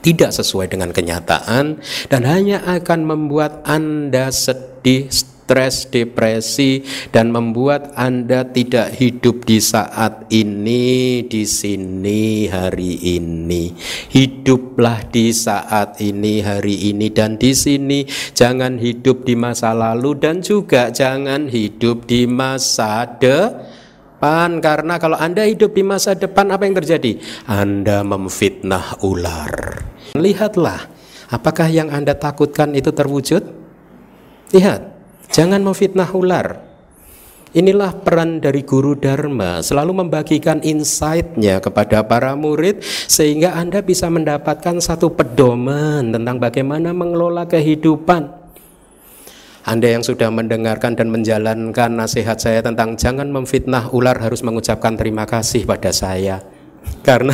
[0.00, 5.12] tidak sesuai dengan kenyataan dan hanya akan membuat Anda sedih,
[5.50, 13.74] stres, depresi dan membuat Anda tidak hidup di saat ini, di sini, hari ini.
[14.14, 18.06] Hiduplah di saat ini, hari ini dan di sini.
[18.30, 23.69] Jangan hidup di masa lalu dan juga jangan hidup di masa depan
[24.20, 27.16] depan karena kalau Anda hidup di masa depan apa yang terjadi?
[27.48, 29.80] Anda memfitnah ular.
[30.12, 30.92] Lihatlah,
[31.32, 33.40] apakah yang Anda takutkan itu terwujud?
[34.52, 34.80] Lihat,
[35.32, 36.68] jangan memfitnah ular.
[37.56, 44.84] Inilah peran dari guru Dharma, selalu membagikan insight-nya kepada para murid sehingga Anda bisa mendapatkan
[44.84, 48.39] satu pedoman tentang bagaimana mengelola kehidupan.
[49.70, 55.30] Anda yang sudah mendengarkan dan menjalankan nasihat saya tentang jangan memfitnah ular harus mengucapkan terima
[55.30, 56.42] kasih pada saya.
[57.06, 57.30] Karena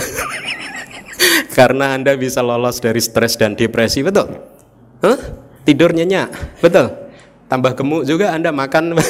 [1.57, 4.37] karena Anda bisa lolos dari stres dan depresi, betul?
[5.01, 5.16] Huh?
[5.64, 6.92] Tidur nyenyak, betul?
[7.49, 9.01] Tambah gemuk juga Anda makan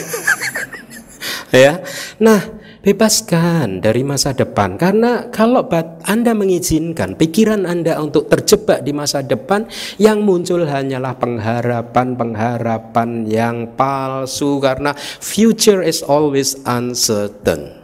[1.51, 1.83] ya.
[2.23, 2.39] Nah,
[2.87, 5.67] bebaskan dari masa depan karena kalau
[6.07, 9.67] Anda mengizinkan pikiran Anda untuk terjebak di masa depan
[9.99, 17.75] yang muncul hanyalah pengharapan-pengharapan yang palsu karena future is always uncertain.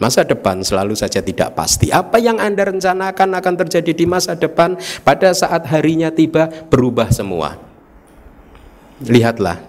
[0.00, 1.92] Masa depan selalu saja tidak pasti.
[1.92, 7.60] Apa yang Anda rencanakan akan terjadi di masa depan pada saat harinya tiba berubah semua.
[9.04, 9.60] Lihatlah,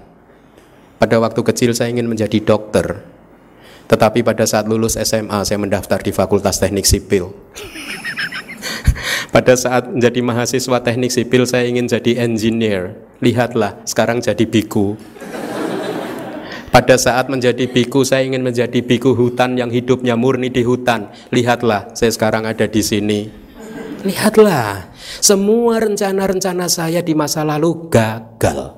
[0.95, 3.16] pada waktu kecil saya ingin menjadi dokter.
[3.88, 7.32] Tetapi pada saat lulus SMA saya mendaftar di Fakultas Teknik Sipil.
[9.36, 12.97] pada saat menjadi mahasiswa teknik sipil saya ingin jadi engineer.
[13.21, 14.97] Lihatlah, sekarang jadi biku.
[16.73, 21.10] Pada saat menjadi biku saya ingin menjadi biku hutan yang hidupnya murni di hutan.
[21.34, 23.34] Lihatlah, saya sekarang ada di sini.
[24.06, 28.78] Lihatlah, semua rencana-rencana saya di masa lalu gagal.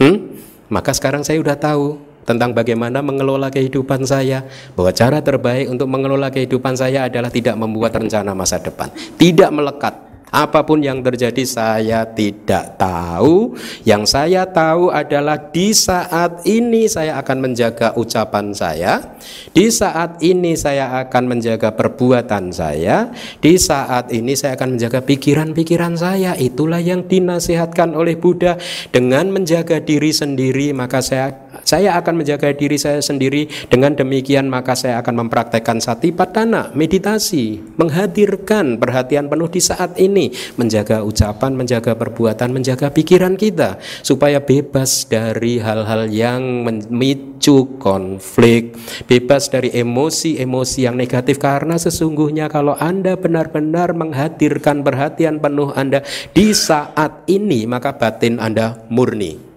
[0.00, 0.32] Hmm?
[0.72, 4.44] Maka sekarang saya sudah tahu tentang bagaimana mengelola kehidupan saya,
[4.76, 10.08] bahwa cara terbaik untuk mengelola kehidupan saya adalah tidak membuat rencana masa depan, tidak melekat
[10.28, 13.56] Apa pun yang terjadi saya tidak tahu.
[13.88, 19.16] Yang saya tahu adalah di saat ini saya akan menjaga ucapan saya.
[19.56, 23.08] Di saat ini saya akan menjaga perbuatan saya.
[23.40, 26.36] Di saat ini saya akan menjaga pikiran-pikiran saya.
[26.36, 28.60] Itulah yang dinasihatkan oleh Buddha
[28.92, 33.48] dengan menjaga diri sendiri maka saya saya akan menjaga diri saya sendiri.
[33.70, 41.02] Dengan demikian maka saya akan mempraktekkan satipatthana, meditasi, menghadirkan perhatian penuh di saat ini, menjaga
[41.02, 48.76] ucapan, menjaga perbuatan, menjaga pikiran kita supaya bebas dari hal-hal yang memicu konflik,
[49.08, 51.40] bebas dari emosi-emosi yang negatif.
[51.40, 58.82] Karena sesungguhnya kalau Anda benar-benar menghadirkan perhatian penuh Anda di saat ini maka batin Anda
[58.90, 59.47] murni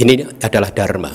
[0.00, 1.12] ini adalah dharma.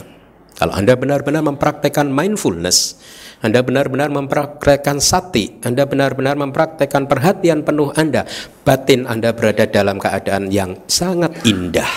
[0.55, 3.01] Kalau Anda benar-benar mempraktekkan mindfulness,
[3.43, 8.23] Anda benar-benar mempraktekkan sati, Anda benar-benar mempraktekkan perhatian penuh Anda,
[8.63, 11.91] batin Anda berada dalam keadaan yang sangat indah.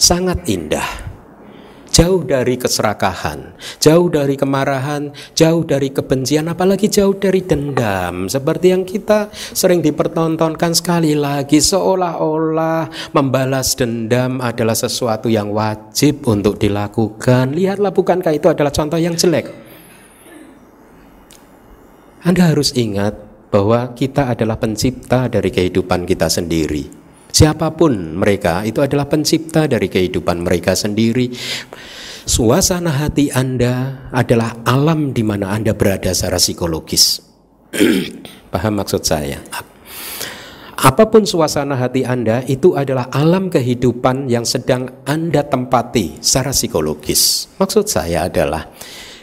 [0.00, 1.09] Sangat indah
[1.90, 8.30] jauh dari keserakahan, jauh dari kemarahan, jauh dari kebencian, apalagi jauh dari dendam.
[8.30, 16.56] Seperti yang kita sering dipertontonkan sekali lagi, seolah-olah membalas dendam adalah sesuatu yang wajib untuk
[16.56, 17.52] dilakukan.
[17.52, 19.50] Lihatlah, bukankah itu adalah contoh yang jelek?
[22.20, 23.16] Anda harus ingat
[23.50, 27.09] bahwa kita adalah pencipta dari kehidupan kita sendiri.
[27.30, 31.30] Siapa pun mereka itu adalah pencipta dari kehidupan mereka sendiri.
[32.26, 37.22] Suasana hati Anda adalah alam di mana Anda berada secara psikologis.
[38.52, 39.40] Paham maksud saya?
[40.80, 47.52] Apa pun suasana hati Anda itu adalah alam kehidupan yang sedang Anda tempati secara psikologis.
[47.60, 48.64] Maksud saya adalah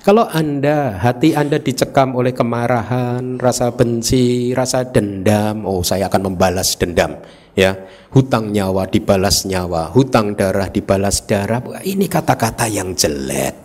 [0.06, 6.80] kalau Anda, hati Anda dicekam oleh kemarahan, rasa benci, rasa dendam, oh saya akan membalas
[6.80, 7.20] dendam
[7.58, 7.74] ya
[8.14, 11.60] hutang nyawa dibalas nyawa hutang darah dibalas darah.
[11.82, 13.56] Ini kata-kata yang jelek.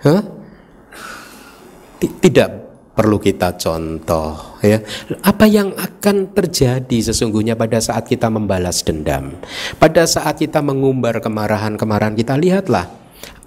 [0.00, 0.22] Huh?
[2.00, 2.48] tidak
[2.96, 4.80] perlu kita contoh ya.
[5.20, 9.36] Apa yang akan terjadi sesungguhnya pada saat kita membalas dendam?
[9.76, 12.88] Pada saat kita mengumbar kemarahan-kemarahan kita lihatlah.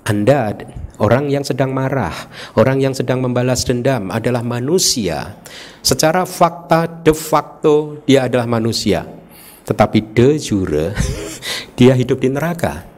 [0.03, 0.53] Anda
[0.99, 2.13] orang yang sedang marah,
[2.59, 5.39] orang yang sedang membalas dendam adalah manusia.
[5.81, 9.22] Secara fakta de facto dia adalah manusia
[9.63, 10.91] tetapi de jure
[11.77, 12.93] dia hidup di neraka.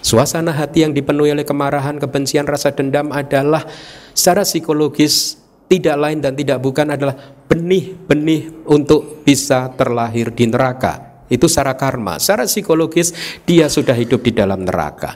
[0.00, 3.68] Suasana hati yang dipenuhi oleh kemarahan, kebencian, rasa dendam adalah
[4.16, 5.36] secara psikologis
[5.68, 7.14] tidak lain dan tidak bukan adalah
[7.46, 11.22] benih-benih untuk bisa terlahir di neraka.
[11.30, 12.18] Itu secara karma.
[12.18, 13.14] Secara psikologis
[13.46, 15.14] dia sudah hidup di dalam neraka.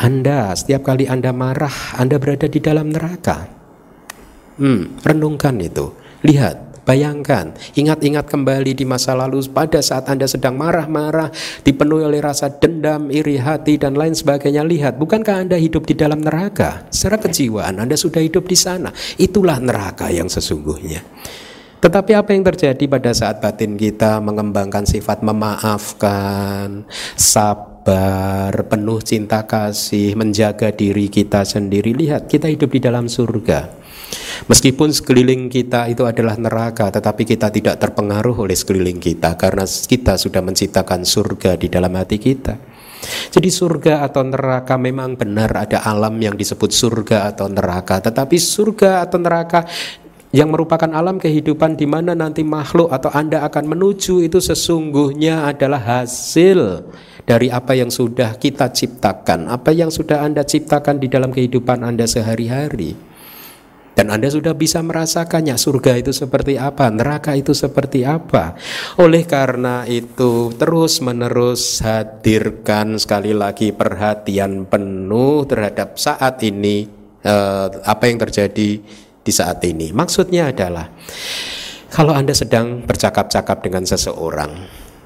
[0.00, 3.44] Anda setiap kali Anda marah, Anda berada di dalam neraka.
[4.56, 5.92] Hmm, renungkan itu.
[6.24, 11.32] Lihat, Bayangkan, ingat-ingat kembali di masa lalu pada saat Anda sedang marah-marah,
[11.64, 14.60] dipenuhi oleh rasa dendam, iri hati, dan lain sebagainya.
[14.60, 16.84] Lihat, bukankah Anda hidup di dalam neraka?
[16.92, 18.92] Secara kejiwaan Anda sudah hidup di sana.
[19.16, 21.00] Itulah neraka yang sesungguhnya.
[21.80, 29.44] Tetapi apa yang terjadi pada saat batin kita mengembangkan sifat memaafkan, sab sabar, penuh cinta
[29.44, 31.92] kasih, menjaga diri kita sendiri.
[31.92, 33.83] Lihat, kita hidup di dalam surga.
[34.44, 40.20] Meskipun sekeliling kita itu adalah neraka, tetapi kita tidak terpengaruh oleh sekeliling kita karena kita
[40.20, 42.54] sudah menciptakan surga di dalam hati kita.
[43.04, 49.04] Jadi surga atau neraka memang benar ada alam yang disebut surga atau neraka, tetapi surga
[49.04, 49.64] atau neraka
[50.34, 55.78] yang merupakan alam kehidupan di mana nanti makhluk atau Anda akan menuju itu sesungguhnya adalah
[56.02, 56.90] hasil
[57.22, 62.10] dari apa yang sudah kita ciptakan, apa yang sudah Anda ciptakan di dalam kehidupan Anda
[62.10, 63.13] sehari-hari.
[63.94, 68.58] Dan Anda sudah bisa merasakannya surga itu seperti apa, neraka itu seperti apa.
[68.98, 76.90] Oleh karena itu terus menerus hadirkan sekali lagi perhatian penuh terhadap saat ini
[77.22, 78.70] eh, apa yang terjadi
[79.24, 79.94] di saat ini.
[79.94, 80.90] Maksudnya adalah
[81.94, 84.50] kalau Anda sedang bercakap-cakap dengan seseorang,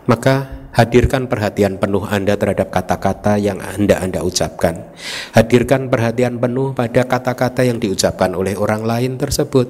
[0.08, 4.94] maka hadirkan perhatian penuh Anda terhadap kata-kata yang Anda Anda ucapkan.
[5.34, 9.66] Hadirkan perhatian penuh pada kata-kata yang diucapkan oleh orang lain tersebut.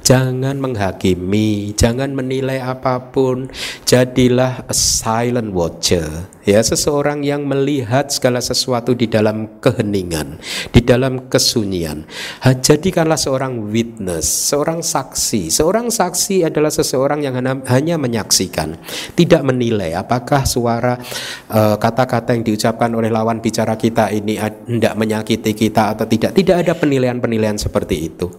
[0.00, 3.52] Jangan menghakimi, jangan menilai apa pun.
[3.84, 10.38] Jadilah a silent watcher ya seseorang yang melihat segala sesuatu di dalam keheningan,
[10.70, 12.06] di dalam kesunyian.
[12.40, 15.50] Jadikanlah seorang witness, seorang saksi.
[15.50, 17.34] Seorang saksi adalah seseorang yang
[17.66, 18.78] hanya menyaksikan,
[19.18, 20.94] tidak menilai apakah suara
[21.50, 26.30] eh, kata-kata uh, yang diucapkan oleh lawan bicara kita ini tidak menyakiti kita atau tidak.
[26.32, 28.30] Tidak ada penilaian-penilaian seperti itu.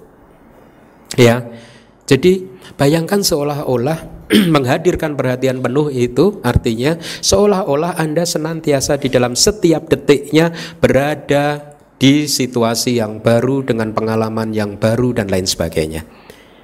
[1.19, 1.66] Ya.
[2.07, 2.47] Jadi
[2.79, 4.17] bayangkan seolah-olah
[4.55, 13.03] menghadirkan perhatian penuh itu artinya seolah-olah Anda senantiasa di dalam setiap detiknya berada di situasi
[13.03, 16.07] yang baru dengan pengalaman yang baru dan lain sebagainya.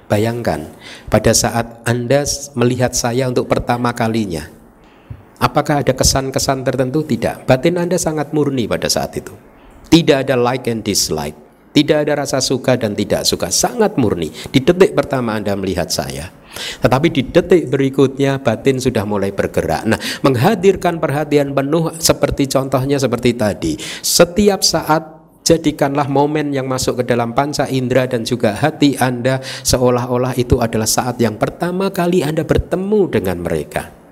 [0.08, 0.72] Bayangkan
[1.12, 2.24] pada saat Anda
[2.56, 4.48] melihat saya untuk pertama kalinya,
[5.40, 7.04] apakah ada kesan-kesan tertentu?
[7.04, 7.44] Tidak.
[7.44, 9.32] Batin Anda sangat murni pada saat itu.
[9.92, 11.43] Tidak ada like and dislike.
[11.74, 14.30] Tidak ada rasa suka dan tidak suka, sangat murni.
[14.30, 16.30] Di detik pertama Anda melihat saya.
[16.54, 19.82] Tetapi di detik berikutnya batin sudah mulai bergerak.
[19.82, 23.74] Nah, menghadirkan perhatian penuh seperti contohnya seperti tadi.
[24.06, 25.02] Setiap saat
[25.42, 30.86] jadikanlah momen yang masuk ke dalam panca indera dan juga hati Anda seolah-olah itu adalah
[30.86, 34.03] saat yang pertama kali Anda bertemu dengan mereka.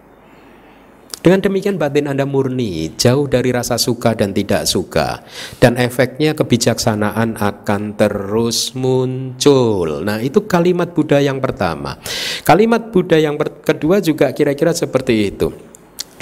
[1.22, 5.22] Dengan demikian batin Anda murni, jauh dari rasa suka dan tidak suka.
[5.62, 10.02] Dan efeknya kebijaksanaan akan terus muncul.
[10.02, 11.94] Nah itu kalimat Buddha yang pertama.
[12.42, 15.72] Kalimat Buddha yang kedua juga kira-kira seperti itu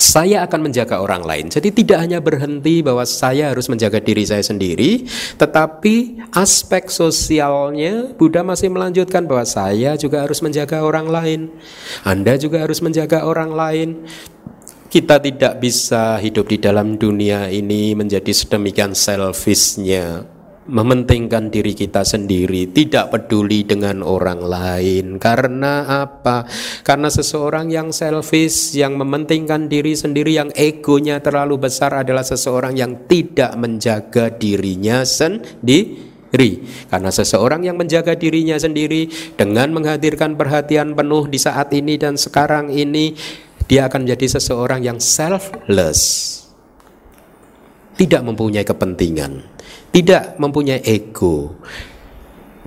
[0.00, 1.46] saya akan menjaga orang lain.
[1.52, 5.04] Jadi tidak hanya berhenti bahwa saya harus menjaga diri saya sendiri,
[5.36, 11.40] tetapi aspek sosialnya Buddha masih melanjutkan bahwa saya juga harus menjaga orang lain.
[12.02, 13.88] Anda juga harus menjaga orang lain.
[14.90, 20.26] Kita tidak bisa hidup di dalam dunia ini menjadi sedemikian selfishnya
[20.70, 25.18] mementingkan diri kita sendiri, tidak peduli dengan orang lain.
[25.18, 26.46] Karena apa?
[26.86, 33.06] Karena seseorang yang selfish, yang mementingkan diri sendiri, yang egonya terlalu besar adalah seseorang yang
[33.10, 36.62] tidak menjaga dirinya sendiri.
[36.86, 42.70] Karena seseorang yang menjaga dirinya sendiri dengan menghadirkan perhatian penuh di saat ini dan sekarang
[42.70, 43.18] ini
[43.70, 46.26] dia akan menjadi seseorang yang selfless.
[47.94, 49.46] Tidak mempunyai kepentingan,
[49.94, 51.54] tidak mempunyai ego.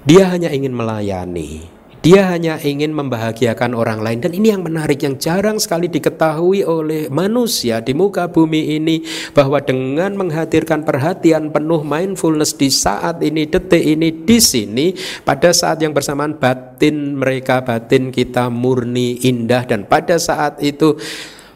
[0.08, 1.73] Dia hanya ingin melayani.
[2.04, 4.20] Dia hanya ingin membahagiakan orang lain.
[4.20, 9.64] Dan ini yang menarik yang jarang sekali diketahui oleh manusia di muka bumi ini bahwa
[9.64, 14.92] dengan menghadirkan perhatian penuh mindfulness di saat ini detik ini di sini
[15.24, 19.64] pada saat yang bersamaan batin mereka batin kita murni indah.
[19.64, 21.00] Dan pada saat itu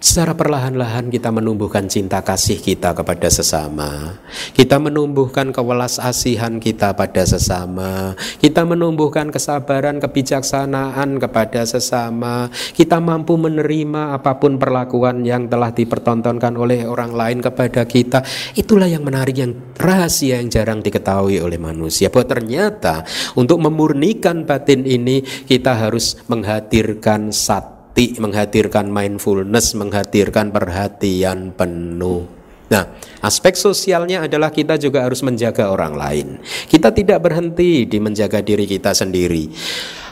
[0.08, 4.16] Secara perlahan-lahan kita menumbuhkan cinta kasih kita kepada sesama.
[4.56, 8.16] Kita menumbuhkan kewelas asihan kita pada sesama.
[8.40, 12.48] Kita menumbuhkan kesabaran, kebijaksanaan kepada sesama.
[12.72, 18.24] Kita mampu menerima apa pun perlakuan yang telah dipertontonkan oleh orang lain kepada kita.
[18.56, 22.08] Itulah yang menarik, yang rahasia yang jarang diketahui oleh manusia.
[22.08, 23.04] Bahwa ternyata
[23.36, 32.30] untuk memurnikan batin ini kita harus menghadirkan satu hati, menghadirkan mindfulness, menghadirkan perhatian penuh.
[32.70, 32.94] Nah,
[33.26, 36.28] aspek sosialnya adalah kita juga harus menjaga orang lain.
[36.70, 39.50] Kita tidak berhenti di menjaga diri kita sendiri.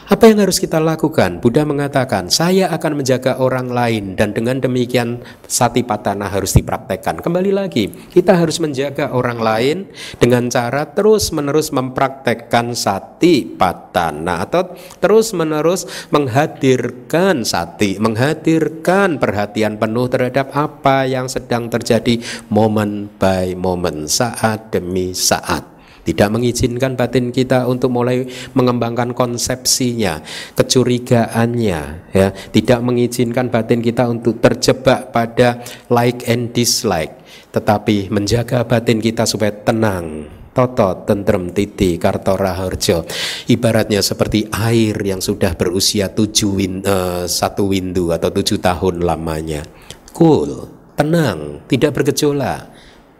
[0.06, 1.42] Apa yang harus kita lakukan?
[1.42, 5.18] Buddha mengatakan, saya akan menjaga orang lain dan dengan demikian
[5.50, 7.18] sati patana harus dipraktekkan.
[7.18, 9.76] Kembali lagi, kita harus menjaga orang lain
[10.22, 21.02] dengan cara terus-menerus mempraktekkan sati patana atau terus-menerus menghadirkan sati, menghadirkan perhatian penuh terhadap apa
[21.10, 25.75] yang sedang terjadi moment by moment, saat demi saat
[26.06, 28.22] tidak mengizinkan batin kita untuk mulai
[28.54, 30.22] mengembangkan konsepsinya,
[30.54, 31.80] kecurigaannya,
[32.14, 37.18] ya, tidak mengizinkan batin kita untuk terjebak pada like and dislike,
[37.50, 43.04] tetapi menjaga batin kita supaya tenang, Toto, tentrem, titi, kartora, harjo
[43.44, 49.68] Ibaratnya seperti air yang sudah berusia tujuh win, uh, satu windu atau tujuh tahun lamanya.
[50.16, 50.64] Cool,
[50.96, 52.75] tenang, tidak bergejolak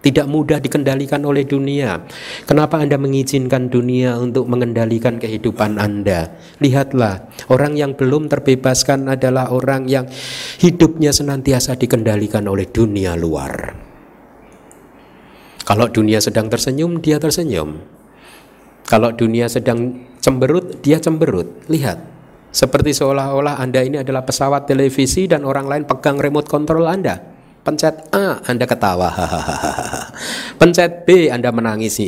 [0.07, 2.07] tidak mudah dikendalikan oleh dunia.
[2.47, 6.31] Kenapa Anda mengizinkan dunia untuk mengendalikan kehidupan Anda?
[6.63, 10.07] Lihatlah, orang yang belum terbebaskan adalah orang yang
[10.63, 13.75] hidupnya senantiasa dikendalikan oleh dunia luar.
[15.67, 17.83] Kalau dunia sedang tersenyum, dia tersenyum.
[18.87, 21.67] Kalau dunia sedang cemberut, dia cemberut.
[21.67, 21.99] Lihat,
[22.55, 27.36] seperti seolah-olah Anda ini adalah pesawat televisi dan orang lain pegang remote control Anda.
[27.67, 29.11] Pencet A, Anda ketawa.
[30.63, 31.99] Pencet B, Anda menangis.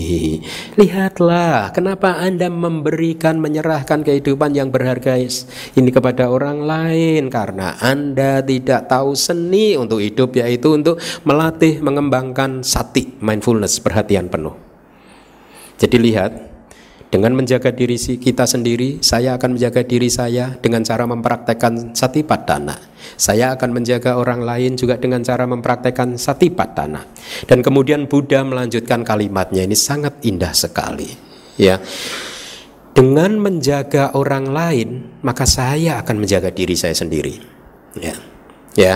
[0.78, 7.26] Lihatlah, kenapa Anda memberikan, menyerahkan kehidupan yang berharga ini kepada orang lain?
[7.26, 14.54] Karena Anda tidak tahu seni untuk hidup, yaitu untuk melatih, mengembangkan sati, mindfulness, perhatian penuh.
[15.74, 16.53] Jadi lihat,
[17.14, 22.74] dengan menjaga diri kita sendiri, saya akan menjaga diri saya dengan cara mempraktekkan satipatthana.
[23.14, 27.06] Saya akan menjaga orang lain juga dengan cara mempraktekkan satipatthana.
[27.46, 31.06] Dan kemudian Buddha melanjutkan kalimatnya ini sangat indah sekali.
[31.54, 31.78] Ya,
[32.98, 37.38] dengan menjaga orang lain, maka saya akan menjaga diri saya sendiri.
[37.94, 38.18] Ya,
[38.74, 38.94] ya.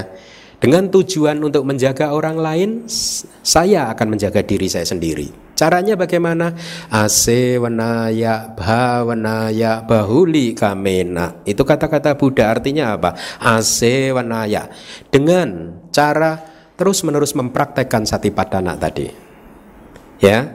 [0.59, 2.71] Dengan tujuan untuk menjaga orang lain,
[3.47, 5.48] saya akan menjaga diri saya sendiri.
[5.59, 6.55] Caranya bagaimana?
[6.87, 11.43] Ase wanaya bhawanaya bahuli kamena.
[11.43, 13.19] Itu kata-kata Buddha artinya apa?
[13.43, 14.71] Ase wanaya.
[15.11, 16.39] Dengan cara
[16.79, 19.11] terus-menerus mempraktekkan satipatthana tadi.
[20.23, 20.55] Ya,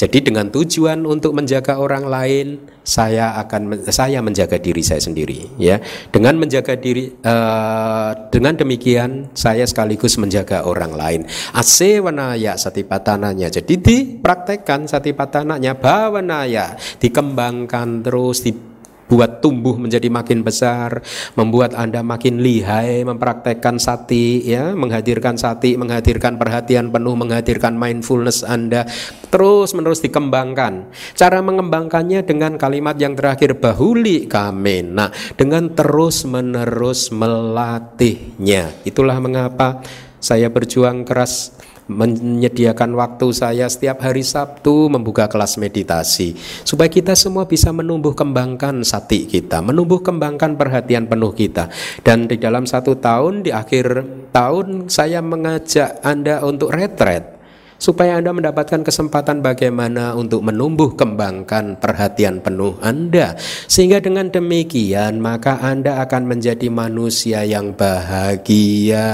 [0.00, 5.76] jadi dengan tujuan untuk menjaga orang lain, saya akan saya menjaga diri saya sendiri, ya.
[6.08, 11.20] Dengan menjaga diri, uh, dengan demikian saya sekaligus menjaga orang lain.
[11.52, 13.52] Asewanaya satipatananya.
[13.52, 18.69] Jadi dipraktekkan satipatananya, bawanaya dikembangkan terus, di
[19.10, 21.02] buat tumbuh menjadi makin besar,
[21.34, 28.86] membuat Anda makin lihai mempraktekkan sati ya, menghadirkan sati, menghadirkan perhatian penuh, menghadirkan mindfulness Anda
[29.34, 30.94] terus menerus dikembangkan.
[31.18, 38.70] Cara mengembangkannya dengan kalimat yang terakhir bahuli kamena dengan terus menerus melatihnya.
[38.86, 39.82] Itulah mengapa
[40.20, 41.59] saya berjuang keras
[41.90, 48.86] menyediakan waktu saya setiap hari Sabtu membuka kelas meditasi supaya kita semua bisa menumbuh kembangkan
[48.86, 51.66] sati kita, menumbuh kembangkan perhatian penuh kita.
[52.06, 57.39] Dan di dalam satu tahun di akhir tahun saya mengajak Anda untuk retret
[57.80, 63.40] supaya Anda mendapatkan kesempatan bagaimana untuk menumbuh kembangkan perhatian penuh Anda.
[63.40, 69.08] Sehingga dengan demikian maka Anda akan menjadi manusia yang bahagia.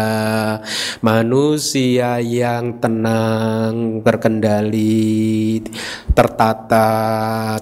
[1.00, 5.62] Manusia yang tenang terkendali
[6.10, 6.90] tertata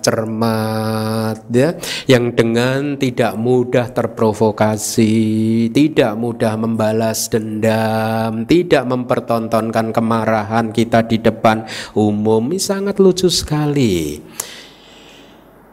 [0.00, 1.76] cermat ya.
[2.08, 11.18] Yang dengan tidak mudah terprovokasi tidak mudah membalas dendam tidak mempertontonkan kemarahan kita kita di
[11.18, 11.66] depan
[11.98, 14.22] umum ini sangat lucu sekali.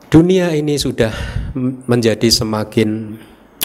[0.09, 1.13] Dunia ini sudah
[1.85, 3.21] menjadi semakin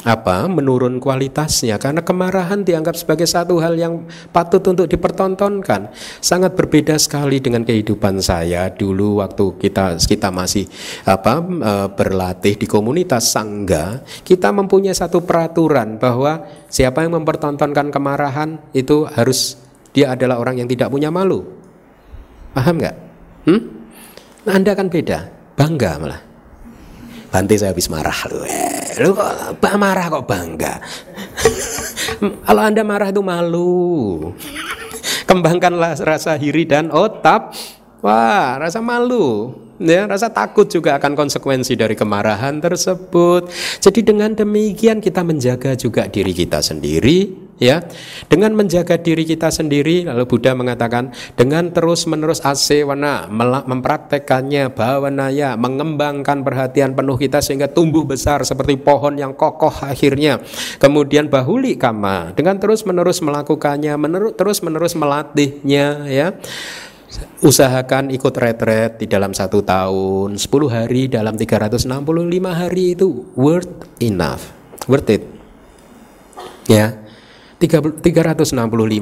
[0.06, 5.90] apa menurun kualitasnya karena kemarahan dianggap sebagai satu hal yang patut untuk dipertontonkan
[6.22, 10.70] sangat berbeda sekali dengan kehidupan saya dulu waktu kita kita masih
[11.10, 18.62] apa e, berlatih di komunitas sangga kita mempunyai satu peraturan bahwa siapa yang mempertontonkan kemarahan
[18.78, 19.65] itu harus
[19.96, 21.40] dia adalah orang yang tidak punya malu.
[22.52, 22.96] Paham nggak?
[23.48, 23.60] Hmm?
[24.44, 26.20] Nah, anda kan beda, bangga malah.
[27.32, 28.44] Banti saya habis marah lu.
[28.44, 30.76] Eh, lu kok marah kok bangga?
[32.44, 33.72] Kalau anda marah itu malu.
[35.24, 37.56] Kembangkanlah rasa hiri dan otak.
[38.04, 43.52] Wah, rasa malu ya rasa takut juga akan konsekuensi dari kemarahan tersebut.
[43.80, 47.84] Jadi dengan demikian kita menjaga juga diri kita sendiri ya.
[48.28, 53.28] Dengan menjaga diri kita sendiri lalu Buddha mengatakan dengan terus menerus asewana
[53.64, 60.40] mempraktekannya bawanaya mengembangkan perhatian penuh kita sehingga tumbuh besar seperti pohon yang kokoh akhirnya.
[60.80, 66.28] Kemudian bahuli kama dengan terus menerus melakukannya menerus terus menerus melatihnya ya.
[67.40, 71.88] Usahakan ikut retret di dalam satu tahun 10 hari dalam 365
[72.50, 74.52] hari itu worth enough
[74.90, 75.24] worth it.
[76.66, 77.05] Ya
[77.56, 78.52] 365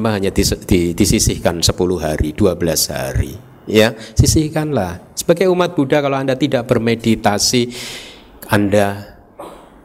[0.06, 3.32] hanya dis, di, disisihkan 10 hari, 12 hari.
[3.64, 5.16] Ya, sisihkanlah.
[5.16, 7.72] Sebagai umat Buddha kalau Anda tidak bermeditasi
[8.52, 9.16] Anda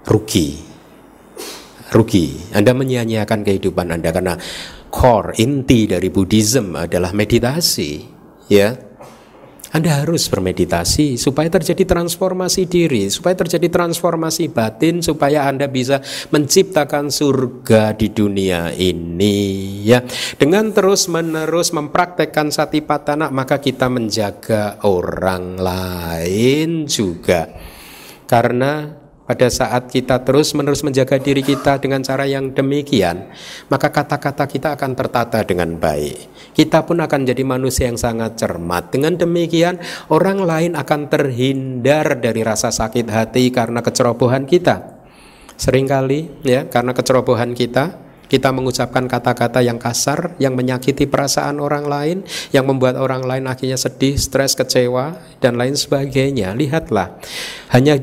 [0.06, 0.60] rugi.
[1.90, 2.54] Rugi.
[2.54, 4.36] Anda menyia-nyiakan kehidupan Anda karena
[4.92, 8.04] core inti dari Buddhism adalah meditasi,
[8.52, 8.89] ya.
[9.70, 16.02] Anda harus bermeditasi supaya terjadi transformasi diri, supaya terjadi transformasi batin, supaya Anda bisa
[16.34, 19.38] menciptakan surga di dunia ini.
[19.86, 20.02] Ya,
[20.42, 27.54] dengan terus-menerus mempraktekkan satipatthana, maka kita menjaga orang lain juga.
[28.26, 28.99] Karena
[29.30, 33.30] pada saat kita terus-menerus menjaga diri kita dengan cara yang demikian,
[33.70, 36.50] maka kata-kata kita akan tertata dengan baik.
[36.58, 38.90] Kita pun akan jadi manusia yang sangat cermat.
[38.90, 39.78] Dengan demikian,
[40.10, 44.98] orang lain akan terhindar dari rasa sakit hati karena kecerobohan kita.
[45.62, 52.18] Seringkali ya, karena kecerobohan kita, kita mengucapkan kata-kata yang kasar, yang menyakiti perasaan orang lain,
[52.50, 56.58] yang membuat orang lain akhirnya sedih, stres, kecewa, dan lain sebagainya.
[56.58, 57.22] Lihatlah,
[57.74, 57.94] hanya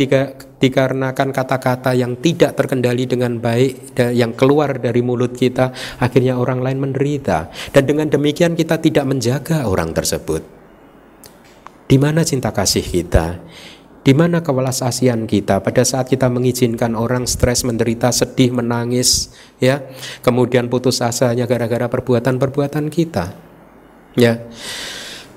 [0.56, 6.80] dikarenakan kata-kata yang tidak terkendali dengan baik, yang keluar dari mulut kita, akhirnya orang lain
[6.80, 7.52] menderita.
[7.76, 10.40] Dan dengan demikian kita tidak menjaga orang tersebut.
[11.86, 13.38] Di mana cinta kasih kita?
[14.06, 19.82] Di mana kewelas asian kita pada saat kita mengizinkan orang stres, menderita, sedih, menangis, ya,
[20.22, 23.34] kemudian putus asanya gara-gara perbuatan-perbuatan kita,
[24.14, 24.46] ya.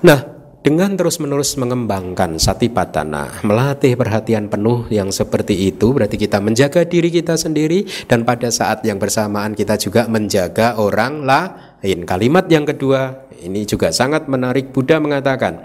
[0.06, 7.08] Nah, dengan terus-menerus mengembangkan satipatthana, melatih perhatian penuh yang seperti itu, berarti kita menjaga diri
[7.08, 12.04] kita sendiri dan pada saat yang bersamaan kita juga menjaga orang lain.
[12.04, 14.68] Kalimat yang kedua ini juga sangat menarik.
[14.68, 15.64] Buddha mengatakan,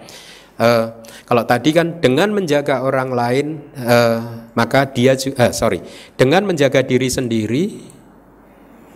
[0.59, 5.83] uh, kalau tadi kan dengan menjaga orang lain uh, maka dia juga uh, sorry
[6.15, 7.63] dengan menjaga diri sendiri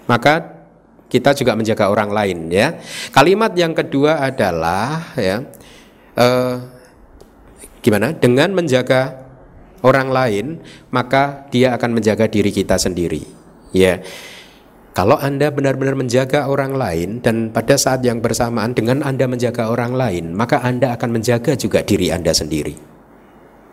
[0.08, 0.58] maka
[1.10, 2.78] kita juga menjaga orang lain ya
[3.10, 5.42] kalimat yang kedua adalah ya
[6.20, 6.60] uh,
[7.80, 8.12] gimana?
[8.14, 9.26] Dengan menjaga
[9.82, 10.46] orang lain
[10.92, 13.24] maka dia akan menjaga diri kita sendiri.
[13.72, 14.04] Ya.
[14.98, 19.96] Kalau Anda benar-benar menjaga orang lain dan pada saat yang bersamaan dengan Anda menjaga orang
[19.96, 22.99] lain, maka Anda akan menjaga juga diri Anda sendiri.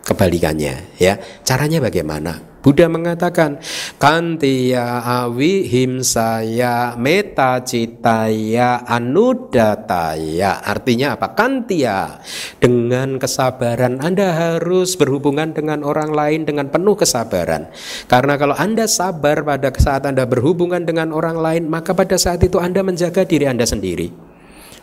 [0.07, 1.19] Kebalikannya, ya.
[1.43, 2.57] Caranya bagaimana?
[2.67, 3.63] Buddha mengatakan
[3.95, 10.59] kantiya awi himsaya meta citaya anudataya.
[10.67, 11.31] Artinya apa?
[11.31, 12.19] Kantia
[12.59, 17.71] dengan kesabaran Anda harus berhubungan dengan orang lain dengan penuh kesabaran.
[18.11, 22.59] Karena kalau Anda sabar pada saat Anda berhubungan dengan orang lain maka pada saat itu
[22.59, 24.11] Anda menjaga diri Anda sendiri.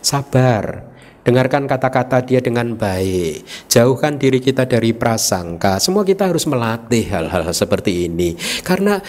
[0.01, 0.94] Sabar
[1.25, 3.49] Dengarkan kata-kata dia dengan baik.
[3.73, 5.81] Jauhkan diri kita dari prasangka.
[5.81, 8.37] Semua kita harus melatih hal-hal seperti ini.
[8.61, 9.01] Karena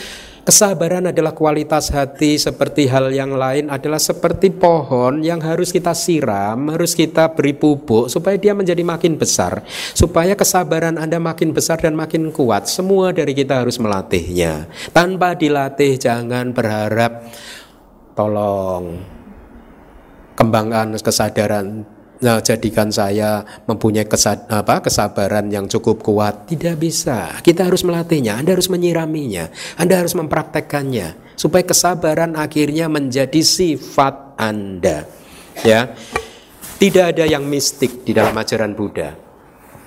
[0.47, 6.71] kesabaran adalah kualitas hati seperti hal yang lain adalah seperti pohon yang harus kita siram,
[6.71, 9.67] harus kita beri pupuk supaya dia menjadi makin besar.
[9.91, 12.71] Supaya kesabaran Anda makin besar dan makin kuat.
[12.71, 14.71] Semua dari kita harus melatihnya.
[14.95, 17.27] Tanpa dilatih jangan berharap
[18.15, 19.03] tolong
[20.39, 26.47] kembangkan kesadaran Nah, jadikan saya mempunyai kesad, apa, kesabaran yang cukup kuat.
[26.47, 27.35] Tidak bisa.
[27.43, 28.39] Kita harus melatihnya.
[28.39, 29.51] Anda harus menyiraminya.
[29.75, 35.03] Anda harus mempraktekkannya supaya kesabaran akhirnya menjadi sifat Anda.
[35.67, 35.91] Ya.
[36.75, 39.15] Tidak ada yang mistik di dalam ajaran Buddha.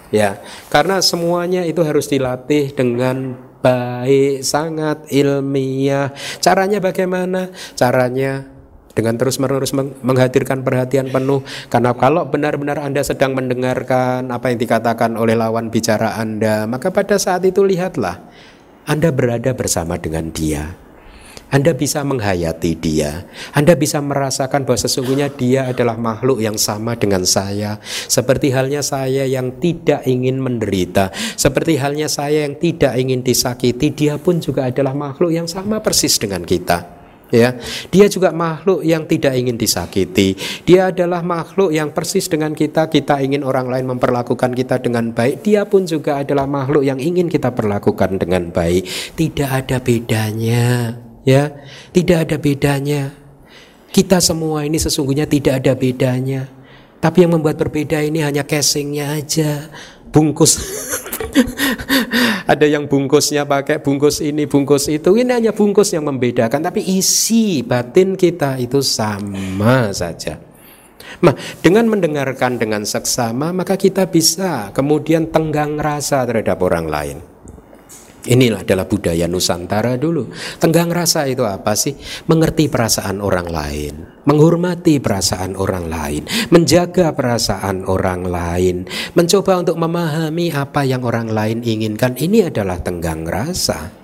[0.08, 0.40] Ya,
[0.72, 6.16] karena semuanya itu harus dilatih dengan baik, sangat ilmiah.
[6.40, 7.52] Caranya bagaimana?
[7.76, 8.57] Caranya
[8.98, 9.70] dengan terus-menerus
[10.02, 16.18] menghadirkan perhatian penuh karena kalau benar-benar Anda sedang mendengarkan apa yang dikatakan oleh lawan bicara
[16.18, 18.18] Anda maka pada saat itu lihatlah
[18.90, 20.74] Anda berada bersama dengan dia
[21.48, 23.24] anda bisa menghayati dia.
[23.56, 27.80] Anda bisa merasakan bahwa sesungguhnya dia adalah makhluk yang sama dengan saya.
[28.04, 31.08] Seperti halnya saya yang tidak ingin menderita.
[31.40, 33.96] Seperti halnya saya yang tidak ingin disakiti.
[33.96, 36.97] Dia pun juga adalah makhluk yang sama persis dengan kita
[37.32, 37.56] ya.
[37.88, 40.36] Dia juga makhluk yang tidak ingin disakiti.
[40.64, 42.88] Dia adalah makhluk yang persis dengan kita.
[42.88, 45.44] Kita ingin orang lain memperlakukan kita dengan baik.
[45.44, 48.88] Dia pun juga adalah makhluk yang ingin kita perlakukan dengan baik.
[49.16, 50.96] Tidak ada bedanya.
[51.28, 51.52] Ya,
[51.92, 53.12] tidak ada bedanya.
[53.92, 56.48] Kita semua ini sesungguhnya tidak ada bedanya.
[56.98, 59.70] Tapi yang membuat berbeda ini hanya casingnya aja,
[60.10, 60.58] bungkus.
[62.52, 65.14] ada yang bungkusnya pakai bungkus ini, bungkus itu.
[65.16, 70.40] Ini hanya bungkus yang membedakan, tapi isi batin kita itu sama saja.
[71.24, 71.34] Nah,
[71.64, 77.18] dengan mendengarkan dengan seksama, maka kita bisa kemudian tenggang rasa terhadap orang lain.
[78.26, 80.26] Inilah adalah budaya Nusantara dulu.
[80.58, 81.94] Tenggang rasa itu apa sih?
[82.26, 83.94] Mengerti perasaan orang lain,
[84.26, 91.62] menghormati perasaan orang lain, menjaga perasaan orang lain, mencoba untuk memahami apa yang orang lain
[91.62, 92.18] inginkan.
[92.18, 93.94] Ini adalah tenggang rasa.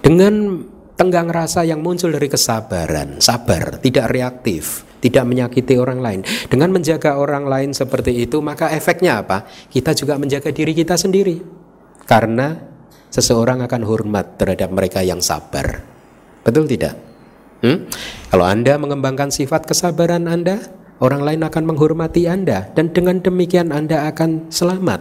[0.00, 0.64] Dengan
[0.96, 6.20] tenggang rasa yang muncul dari kesabaran, sabar, tidak reaktif, tidak menyakiti orang lain.
[6.48, 9.44] Dengan menjaga orang lain seperti itu, maka efeknya apa?
[9.68, 11.38] Kita juga menjaga diri kita sendiri.
[12.06, 12.75] Karena
[13.16, 15.80] seseorang akan hormat terhadap mereka yang sabar.
[16.44, 17.00] Betul tidak?
[17.64, 17.88] Hmm?
[18.28, 20.60] Kalau Anda mengembangkan sifat kesabaran Anda,
[21.00, 25.00] orang lain akan menghormati Anda dan dengan demikian Anda akan selamat.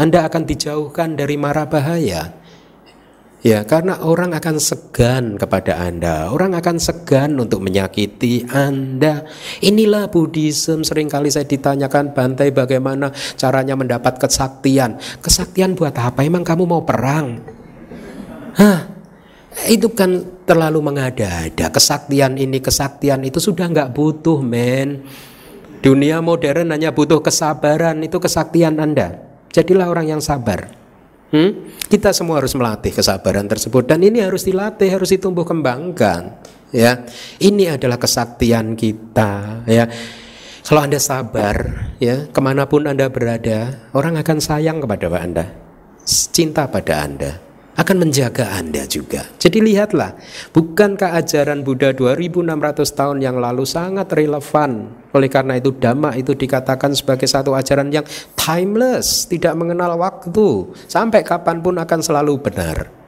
[0.00, 2.39] Anda akan dijauhkan dari mara bahaya.
[3.40, 9.24] Ya, karena orang akan segan kepada Anda, orang akan segan untuk menyakiti Anda.
[9.64, 10.84] Inilah Buddhism.
[10.84, 13.08] Seringkali saya ditanyakan Bantai bagaimana
[13.40, 15.00] caranya mendapat kesaktian.
[15.24, 16.20] Kesaktian buat apa?
[16.20, 17.40] Emang kamu mau perang?
[18.60, 18.92] Hah?
[19.72, 21.72] Itu kan terlalu mengada-ada.
[21.72, 25.00] Kesaktian ini, kesaktian itu sudah nggak butuh, men.
[25.80, 29.16] Dunia modern hanya butuh kesabaran, itu kesaktian Anda.
[29.48, 30.79] Jadilah orang yang sabar.
[31.30, 31.70] Hmm?
[31.86, 36.42] Kita semua harus melatih kesabaran tersebut dan ini harus dilatih, harus ditumbuh kembangkan.
[36.70, 37.02] Ya,
[37.42, 39.66] ini adalah kesaktian kita.
[39.66, 39.90] Ya,
[40.62, 45.46] kalau anda sabar, ya ke mana pun anda berada, orang akan sayang kepada anda,
[46.06, 47.49] cinta pada anda
[47.80, 49.24] akan menjaga Anda juga.
[49.40, 50.20] Jadi lihatlah,
[50.52, 54.92] bukankah ajaran Buddha 2600 tahun yang lalu sangat relevan?
[55.16, 58.04] Oleh karena itu Dhamma itu dikatakan sebagai satu ajaran yang
[58.36, 62.99] timeless, tidak mengenal waktu, sampai kapan pun akan selalu benar.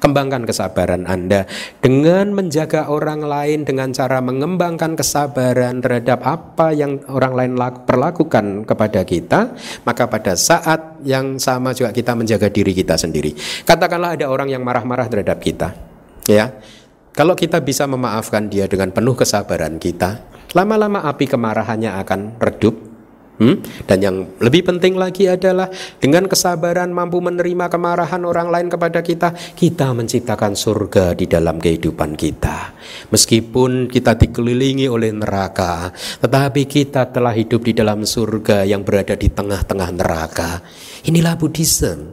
[0.00, 1.44] Kembangkan kesabaran Anda
[1.84, 7.52] dengan menjaga orang lain dengan cara mengembangkan kesabaran terhadap apa yang orang lain
[7.84, 9.52] perlakukan kepada kita,
[9.84, 13.36] maka pada saat yang sama juga kita menjaga diri kita sendiri.
[13.68, 15.76] Katakanlah ada orang yang marah-marah terhadap kita,
[16.24, 16.48] ya.
[17.12, 20.24] Kalau kita bisa memaafkan dia dengan penuh kesabaran kita,
[20.56, 22.89] lama-lama api kemarahannya akan redup
[23.40, 23.56] Hmm?
[23.88, 29.32] Dan yang lebih penting lagi adalah dengan kesabaran mampu menerima kemarahan orang lain kepada kita,
[29.32, 32.76] kita menciptakan surga di dalam kehidupan kita.
[33.08, 35.88] Meskipun kita dikelilingi oleh neraka,
[36.20, 40.60] tetapi kita telah hidup di dalam surga yang berada di tengah-tengah neraka.
[41.08, 42.12] Inilah Buddhism.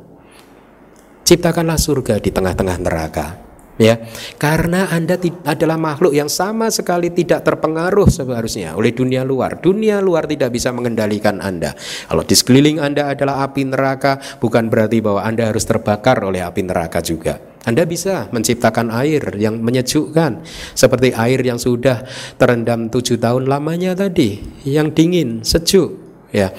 [1.28, 3.47] Ciptakanlah surga di tengah-tengah neraka
[3.78, 4.02] ya
[4.42, 9.62] karena Anda adalah makhluk yang sama sekali tidak terpengaruh seharusnya oleh dunia luar.
[9.62, 11.74] Dunia luar tidak bisa mengendalikan Anda.
[12.10, 16.62] Kalau di sekeliling Anda adalah api neraka bukan berarti bahwa Anda harus terbakar oleh api
[16.66, 17.58] neraka juga.
[17.68, 20.40] Anda bisa menciptakan air yang menyejukkan
[20.72, 22.08] seperti air yang sudah
[22.40, 25.92] terendam tujuh tahun lamanya tadi yang dingin sejuk
[26.32, 26.56] ya.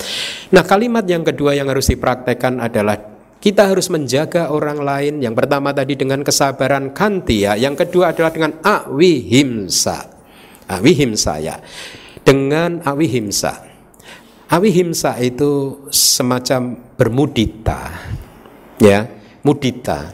[0.53, 3.08] Nah kalimat yang kedua yang harus dipraktekkan adalah
[3.39, 5.15] kita harus menjaga orang lain.
[5.23, 10.11] Yang pertama tadi dengan kesabaran kantia, yang kedua adalah dengan awihimsa.
[10.67, 11.57] Awihimsa ya.
[12.27, 13.65] Dengan awihimsa.
[14.51, 17.81] Awihimsa itu semacam bermudita.
[18.83, 19.07] Ya,
[19.47, 20.13] mudita.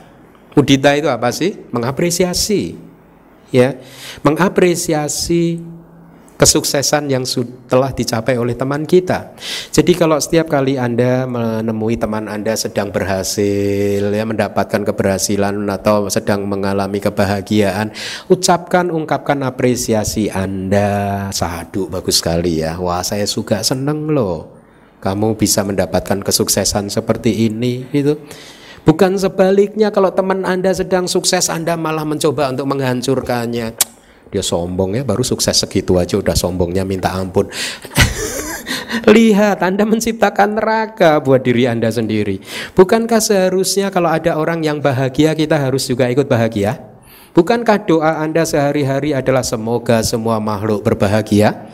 [0.54, 1.58] Mudita itu apa sih?
[1.72, 2.76] Mengapresiasi.
[3.54, 3.78] Ya,
[4.26, 5.62] mengapresiasi
[6.34, 7.22] kesuksesan yang
[7.70, 9.38] telah dicapai oleh teman kita.
[9.70, 16.46] Jadi kalau setiap kali Anda menemui teman Anda sedang berhasil ya mendapatkan keberhasilan atau sedang
[16.50, 17.94] mengalami kebahagiaan,
[18.26, 21.30] ucapkan ungkapkan apresiasi Anda.
[21.30, 22.82] Sadu bagus sekali ya.
[22.82, 24.50] Wah, saya juga seneng loh.
[24.98, 28.16] Kamu bisa mendapatkan kesuksesan seperti ini itu.
[28.84, 33.93] Bukan sebaliknya kalau teman Anda sedang sukses Anda malah mencoba untuk menghancurkannya
[34.34, 37.46] dia sombong ya baru sukses segitu aja udah sombongnya minta ampun
[39.04, 42.40] Lihat, Anda menciptakan neraka buat diri Anda sendiri.
[42.72, 46.80] Bukankah seharusnya kalau ada orang yang bahagia, kita harus juga ikut bahagia?
[47.34, 51.68] Bukankah doa Anda sehari-hari adalah semoga semua makhluk berbahagia?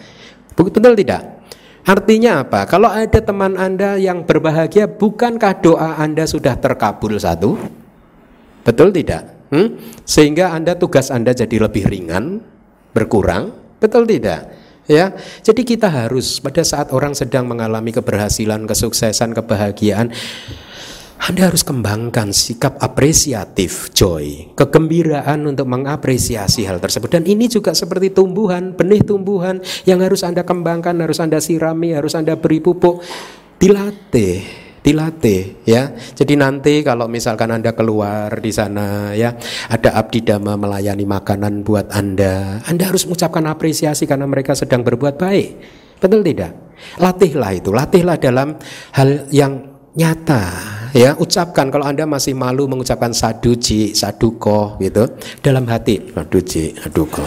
[0.56, 1.44] Betul tidak?
[1.84, 2.64] Artinya apa?
[2.68, 7.56] Kalau ada teman Anda yang berbahagia, bukankah doa Anda sudah terkabul satu?
[8.64, 9.39] Betul tidak?
[9.50, 9.76] Hmm?
[10.06, 12.38] Sehingga Anda tugas Anda jadi lebih ringan,
[12.94, 13.50] berkurang,
[13.82, 14.56] betul tidak?
[14.90, 15.14] Ya,
[15.46, 20.10] jadi kita harus pada saat orang sedang mengalami keberhasilan, kesuksesan, kebahagiaan,
[21.20, 27.06] Anda harus kembangkan sikap apresiatif, joy, kegembiraan untuk mengapresiasi hal tersebut.
[27.06, 32.18] Dan ini juga seperti tumbuhan, benih tumbuhan yang harus Anda kembangkan, harus Anda sirami, harus
[32.18, 33.04] Anda beri pupuk,
[33.62, 35.92] dilatih, dilatih ya.
[35.94, 39.36] Jadi nanti kalau misalkan Anda keluar di sana ya,
[39.68, 45.20] ada abdi dhamma melayani makanan buat Anda, Anda harus mengucapkan apresiasi karena mereka sedang berbuat
[45.20, 45.48] baik.
[46.00, 46.52] Betul tidak?
[46.96, 48.56] Latihlah itu, latihlah dalam
[48.96, 50.42] hal yang nyata
[50.94, 55.06] ya ucapkan kalau anda masih malu mengucapkan saduji saduko gitu
[55.42, 57.26] dalam hati saduji saduko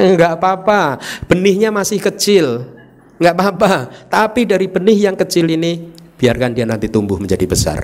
[0.16, 2.73] nggak apa-apa benihnya masih kecil
[3.18, 3.72] nggak apa-apa
[4.10, 7.80] tapi dari benih yang kecil ini biarkan dia nanti tumbuh menjadi besar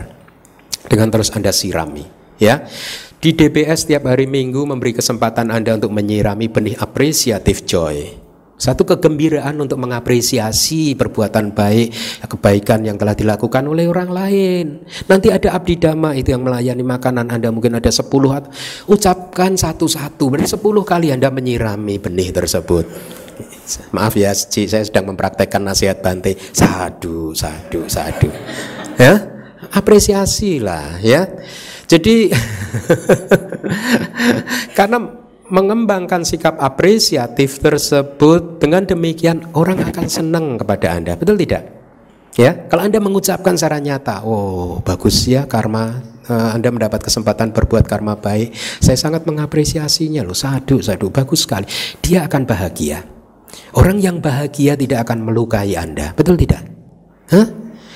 [0.87, 2.03] dengan terus anda sirami
[2.41, 2.67] ya
[3.21, 8.17] di DPS setiap hari Minggu memberi kesempatan Anda untuk menyirami benih apresiatif joy
[8.61, 11.97] satu kegembiraan untuk mengapresiasi perbuatan baik,
[12.29, 14.85] kebaikan yang telah dilakukan oleh orang lain.
[15.09, 18.37] Nanti ada abdi dhamma itu yang melayani makanan Anda mungkin ada sepuluh.
[18.85, 22.85] Ucapkan satu-satu, berarti sepuluh kali Anda menyirami benih tersebut.
[23.95, 26.35] Maaf ya, Ci, saya sedang mempraktekkan nasihat Bante.
[26.51, 28.27] Sadu, sadu, sadu.
[28.99, 29.21] Ya,
[29.71, 31.29] apresiasi lah ya.
[31.87, 32.31] Jadi
[34.79, 34.99] karena
[35.51, 41.19] mengembangkan sikap apresiatif tersebut dengan demikian orang akan senang kepada Anda.
[41.19, 41.67] Betul tidak?
[42.39, 45.99] Ya, kalau Anda mengucapkan secara nyata, oh bagus ya karma
[46.31, 48.55] uh, Anda mendapat kesempatan berbuat karma baik.
[48.79, 50.39] Saya sangat mengapresiasinya loh.
[50.39, 51.67] Sadu, sadu, bagus sekali.
[51.99, 53.20] Dia akan bahagia.
[53.77, 56.13] Orang yang bahagia tidak akan melukai Anda.
[56.17, 56.67] Betul tidak?
[57.31, 57.47] Hah?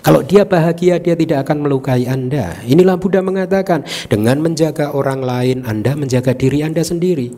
[0.05, 2.61] Kalau dia bahagia, dia tidak akan melukai Anda.
[2.69, 7.33] Inilah Buddha mengatakan, dengan menjaga orang lain, Anda menjaga diri Anda sendiri.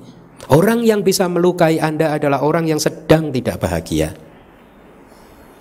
[0.51, 4.18] Orang yang bisa melukai Anda adalah orang yang sedang tidak bahagia.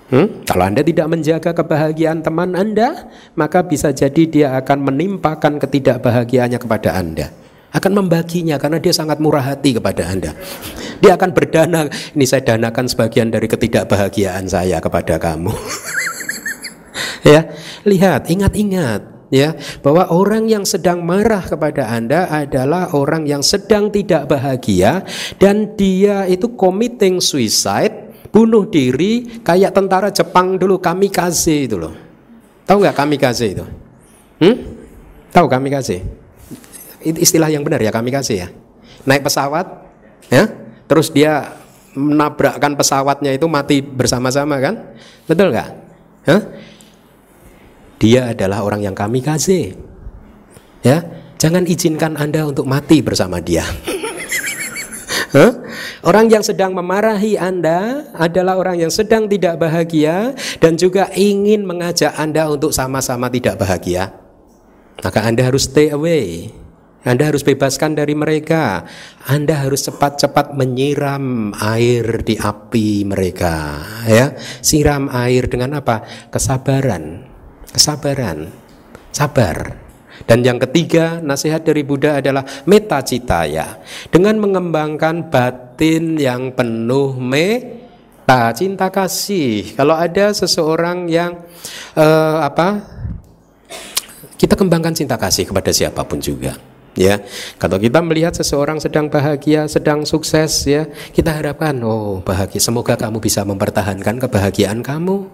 [0.09, 0.45] Hmm?
[0.49, 6.89] Kalau Anda tidak menjaga kebahagiaan teman Anda, maka bisa jadi dia akan menimpakan ketidakbahagiaannya kepada
[6.97, 7.44] Anda.
[7.75, 10.31] Akan membaginya karena dia sangat murah hati kepada Anda.
[11.03, 15.51] Dia akan berdana, ini saya danakan sebagian dari ketidakbahagiaan saya kepada kamu.
[17.35, 17.51] ya
[17.83, 24.29] lihat ingat-ingat ya bahwa orang yang sedang marah kepada Anda adalah orang yang sedang tidak
[24.29, 25.03] bahagia
[25.41, 31.95] dan dia itu committing suicide bunuh diri kayak tentara Jepang dulu kamikaze itu loh
[32.67, 33.65] tahu nggak kamikaze itu
[34.43, 34.55] hmm?
[35.33, 36.24] tahu itu
[37.05, 38.49] istilah yang benar ya kamikaze ya
[39.05, 39.69] naik pesawat
[40.33, 40.49] ya
[40.89, 41.53] terus dia
[41.95, 44.97] menabrakkan pesawatnya itu mati bersama-sama kan
[45.29, 45.85] betul nggak?
[48.01, 49.73] Dia adalah orang yang kami kasih.
[50.85, 51.01] Ya,
[51.41, 53.65] jangan izinkan Anda untuk mati bersama dia.
[55.35, 55.51] Huh?
[55.99, 60.31] Orang yang sedang memarahi Anda adalah orang yang sedang tidak bahagia
[60.63, 64.15] dan juga ingin mengajak Anda untuk sama-sama tidak bahagia.
[65.03, 66.55] Maka Anda harus stay away.
[67.05, 68.83] Anda harus bebaskan dari mereka.
[69.29, 74.33] Anda harus cepat-cepat menyiram air di api mereka, ya.
[74.59, 76.01] Siram air dengan apa?
[76.33, 77.35] Kesabaran
[77.75, 78.47] kesabaran,
[79.11, 79.83] sabar.
[80.23, 83.83] Dan yang ketiga, nasihat dari Buddha adalah meta citaya.
[84.07, 89.75] Dengan mengembangkan batin yang penuh meta, cinta kasih.
[89.75, 91.43] Kalau ada seseorang yang
[91.99, 92.95] uh, apa?
[94.39, 96.55] Kita kembangkan cinta kasih kepada siapa pun juga.
[96.95, 97.19] Ya,
[97.59, 102.63] kalau kita melihat seseorang sedang bahagia, sedang sukses, ya, kita harapkan, oh bahagia.
[102.63, 105.27] Semoga kamu bisa mempertahankan kebahagiaan kamu.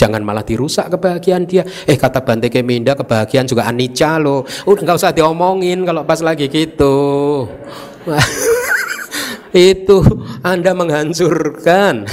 [0.00, 1.62] Jangan malah dirusak kebahagiaan dia.
[1.84, 4.48] Eh kata Bante Keminda kebahagiaan juga anicca loh.
[4.64, 7.46] Udah nggak usah diomongin kalau pas lagi gitu.
[9.52, 9.96] itu
[10.40, 12.08] Anda menghancurkan.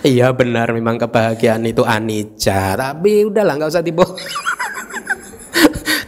[0.00, 4.16] Iya benar memang kebahagiaan itu anicca, tapi udahlah nggak usah dibohong.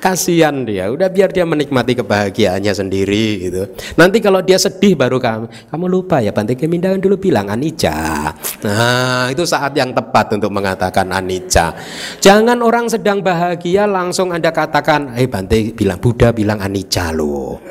[0.03, 0.91] Kasihan dia.
[0.91, 3.63] Udah biar dia menikmati kebahagiaannya sendiri gitu.
[3.95, 8.35] Nanti kalau dia sedih baru kamu kamu lupa ya Bante Kemindangan dulu bilang anicca.
[8.67, 11.71] Nah itu saat yang tepat untuk mengatakan anicca.
[12.19, 17.63] Jangan orang sedang bahagia langsung anda katakan eh hey, Bante bilang Buddha bilang anicca loh.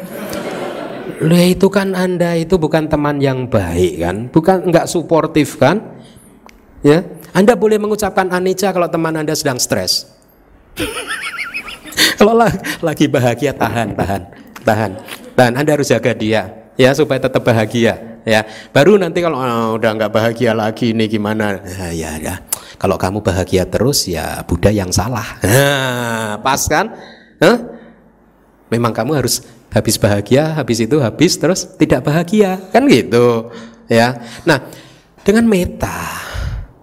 [1.22, 4.16] Loh itu kan anda itu bukan teman yang baik kan?
[4.32, 6.00] Bukan nggak suportif kan?
[6.82, 7.06] Ya?
[7.36, 10.10] Anda boleh mengucapkan anicca kalau teman anda sedang stres
[12.22, 12.38] Kalau
[12.86, 14.22] lagi bahagia tahan, tahan,
[14.62, 14.92] tahan,
[15.34, 15.54] tahan.
[15.58, 18.46] Anda harus jaga dia ya supaya tetap bahagia ya.
[18.70, 21.58] Baru nanti kalau oh, udah nggak bahagia lagi ini gimana?
[21.58, 22.46] Nah, ya ya.
[22.78, 25.42] Kalau kamu bahagia terus ya Buddha yang salah.
[25.42, 26.94] Nah, pas kan?
[27.42, 27.58] Huh?
[28.70, 29.42] Memang kamu harus
[29.74, 33.50] habis bahagia, habis itu habis terus tidak bahagia kan gitu
[33.90, 34.22] ya.
[34.46, 34.70] Nah
[35.26, 36.22] dengan meta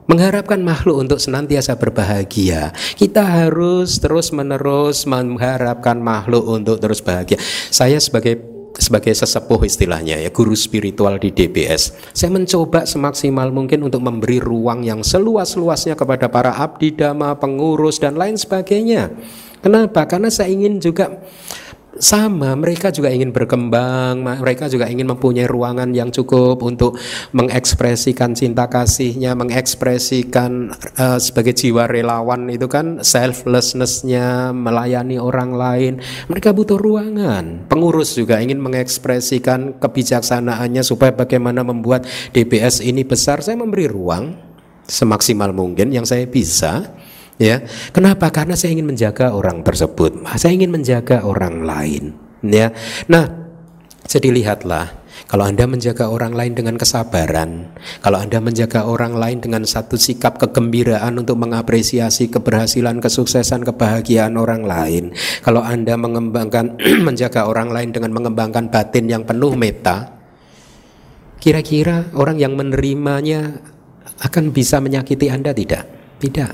[0.09, 2.73] mengharapkan makhluk untuk senantiasa berbahagia.
[2.97, 7.37] Kita harus terus-menerus mengharapkan makhluk untuk terus bahagia.
[7.69, 13.99] Saya sebagai sebagai sesepuh istilahnya ya guru spiritual di DBS saya mencoba semaksimal mungkin untuk
[13.99, 19.11] memberi ruang yang seluas-luasnya kepada para abdi dhamma pengurus dan lain sebagainya
[19.59, 21.11] kenapa karena saya ingin juga
[21.99, 26.99] sama mereka juga ingin berkembang mereka juga ingin mempunyai ruangan yang cukup untuk
[27.35, 35.93] mengekspresikan cinta kasihnya mengekspresikan uh, sebagai jiwa relawan itu kan selflessnessnya melayani orang lain.
[36.31, 37.69] Mereka butuh ruangan.
[37.71, 43.43] Pengurus juga ingin mengekspresikan kebijaksanaannya supaya bagaimana membuat DBS ini besar.
[43.43, 44.35] Saya memberi ruang
[44.89, 46.89] semaksimal mungkin yang saya bisa
[47.39, 47.63] Ya,
[47.95, 48.35] kenapa?
[48.35, 50.27] Karena saya ingin menjaga orang tersebut.
[50.35, 52.19] Saya ingin menjaga orang lain.
[52.43, 52.75] Ya,
[53.07, 53.31] nah,
[54.07, 59.67] jadi lihatlah kalau Anda menjaga orang lain dengan kesabaran, kalau Anda menjaga orang lain dengan
[59.67, 65.13] satu sikap kegembiraan untuk mengapresiasi keberhasilan, kesuksesan, kebahagiaan orang lain,
[65.43, 70.17] kalau Anda mengembangkan menjaga orang lain dengan mengembangkan batin yang penuh meta,
[71.43, 73.59] kira-kira orang yang menerimanya
[74.23, 75.98] akan bisa menyakiti Anda tidak?
[76.19, 76.51] Tidak.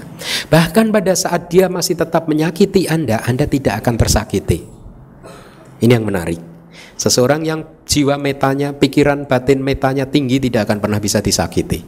[0.53, 4.61] Bahkan pada saat dia masih tetap menyakiti Anda, Anda tidak akan tersakiti.
[5.81, 6.41] Ini yang menarik.
[6.95, 11.81] Seseorang yang jiwa metanya, pikiran batin metanya tinggi tidak akan pernah bisa disakiti.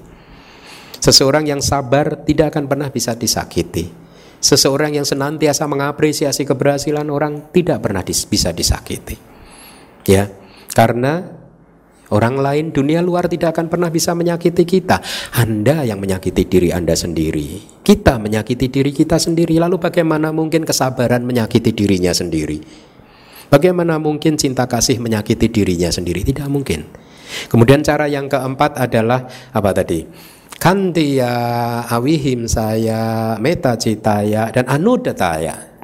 [0.99, 3.87] Seseorang yang sabar tidak akan pernah bisa disakiti.
[4.41, 9.16] Seseorang yang senantiasa mengapresiasi keberhasilan orang tidak pernah dis bisa disakiti.
[10.09, 10.33] Ya,
[10.72, 11.45] karena
[12.07, 15.03] Orang lain dunia luar tidak akan pernah bisa menyakiti kita.
[15.35, 17.83] Anda yang menyakiti diri Anda sendiri.
[17.83, 19.59] Kita menyakiti diri kita sendiri.
[19.59, 22.63] Lalu bagaimana mungkin kesabaran menyakiti dirinya sendiri?
[23.51, 26.23] Bagaimana mungkin cinta kasih menyakiti dirinya sendiri?
[26.23, 26.87] Tidak mungkin.
[27.51, 30.07] Kemudian cara yang keempat adalah apa tadi?
[30.63, 31.35] Kantiya
[31.91, 35.75] awihim saya meta citaya dan anudataya.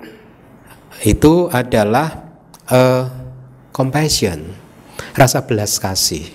[1.02, 2.30] Itu adalah
[2.70, 3.04] uh,
[3.74, 4.61] compassion
[5.14, 6.30] rasa belas kasih,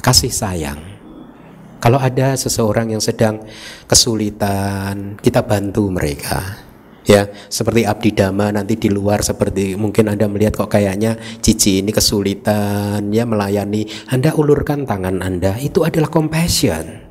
[0.00, 0.80] kasih sayang.
[1.76, 3.44] Kalau ada seseorang yang sedang
[3.86, 6.64] kesulitan, kita bantu mereka.
[7.06, 11.94] Ya, seperti abdi dhamma nanti di luar seperti mungkin Anda melihat kok kayaknya cici ini
[11.94, 13.86] kesulitan ya melayani.
[14.10, 17.06] Anda ulurkan tangan Anda, itu adalah compassion.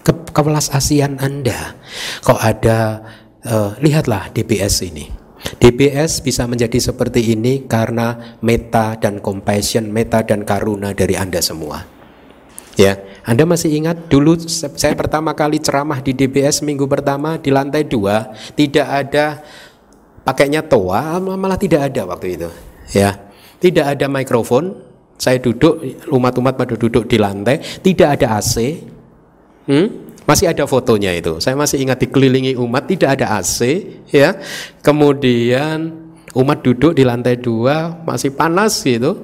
[0.00, 1.76] Ke kewelas asian Anda.
[2.24, 3.04] Kok ada
[3.44, 5.25] uh, lihatlah DBS ini
[5.56, 11.82] DBS bisa menjadi seperti ini karena meta dan compassion, meta dan karuna dari Anda semua.
[12.76, 17.88] Ya, Anda masih ingat dulu saya pertama kali ceramah di DBS minggu pertama di lantai
[17.88, 19.40] dua tidak ada
[20.20, 22.48] pakainya toa malah tidak ada waktu itu.
[22.92, 23.16] Ya,
[23.58, 24.84] tidak ada mikrofon.
[25.16, 25.80] Saya duduk
[26.12, 28.84] umat-umat pada duduk di lantai, tidak ada AC.
[29.64, 30.05] Hmm?
[30.26, 31.38] Masih ada fotonya itu.
[31.38, 33.62] Saya masih ingat dikelilingi umat tidak ada AC
[34.10, 34.34] ya.
[34.82, 35.94] Kemudian
[36.34, 39.22] umat duduk di lantai dua masih panas gitu.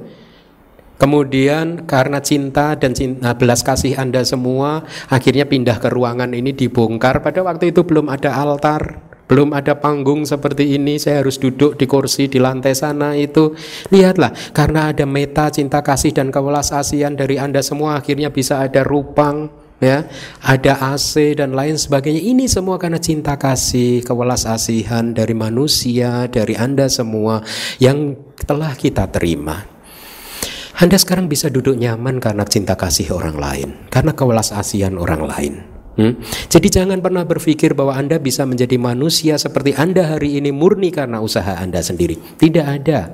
[1.03, 6.55] Kemudian karena cinta dan cinta, nah, belas kasih Anda semua akhirnya pindah ke ruangan ini
[6.55, 7.19] dibongkar.
[7.27, 11.03] Pada waktu itu belum ada altar, belum ada panggung seperti ini.
[11.03, 13.51] Saya harus duduk di kursi di lantai sana itu.
[13.91, 18.87] Lihatlah, karena ada meta cinta kasih dan kewelas asian dari Anda semua akhirnya bisa ada
[18.87, 19.51] rupang,
[19.83, 20.07] ya
[20.47, 26.55] ada AC dan lain sebagainya ini semua karena cinta kasih kewelas asihan dari manusia dari
[26.55, 27.43] anda semua
[27.83, 28.15] yang
[28.47, 29.67] telah kita terima
[30.79, 35.55] anda sekarang bisa duduk nyaman karena cinta kasih orang lain karena kewelas asihan orang lain
[35.93, 36.25] Hmm?
[36.49, 41.21] Jadi jangan pernah berpikir bahwa Anda bisa menjadi manusia seperti Anda hari ini murni karena
[41.21, 42.17] usaha Anda sendiri.
[42.41, 43.13] Tidak ada.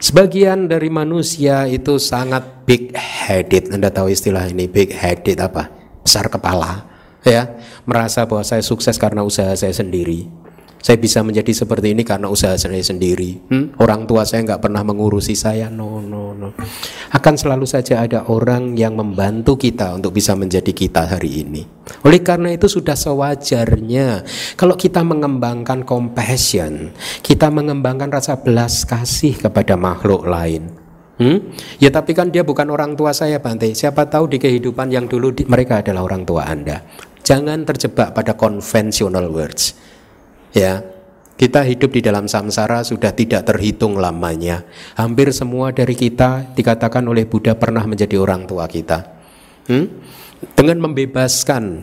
[0.00, 3.68] Sebagian dari manusia itu sangat big headed.
[3.68, 5.68] Anda tahu istilah ini big headed apa?
[6.00, 6.88] Besar kepala,
[7.20, 7.60] ya.
[7.84, 10.24] Merasa bahwa saya sukses karena usaha saya sendiri.
[10.80, 13.36] Saya bisa menjadi seperti ini karena usaha saya sendiri.
[13.52, 13.76] Hmm?
[13.76, 15.68] Orang tua saya nggak pernah mengurusi saya.
[15.68, 16.56] No, no, no.
[17.12, 21.62] Akan selalu saja ada orang yang membantu kita untuk bisa menjadi kita hari ini.
[22.08, 24.24] Oleh karena itu sudah sewajarnya
[24.56, 30.72] kalau kita mengembangkan compassion, kita mengembangkan rasa belas kasih kepada makhluk lain.
[31.20, 31.52] Hmm?
[31.76, 35.36] Ya tapi kan dia bukan orang tua saya Bante Siapa tahu di kehidupan yang dulu
[35.36, 36.80] di, mereka adalah orang tua Anda
[37.20, 39.76] Jangan terjebak pada conventional words
[40.50, 40.82] Ya,
[41.40, 44.60] kita hidup di dalam samsara sudah tidak terhitung lamanya.
[44.92, 49.08] Hampir semua dari kita dikatakan oleh Buddha pernah menjadi orang tua kita.
[49.64, 49.88] Hmm?
[50.52, 51.80] Dengan membebaskan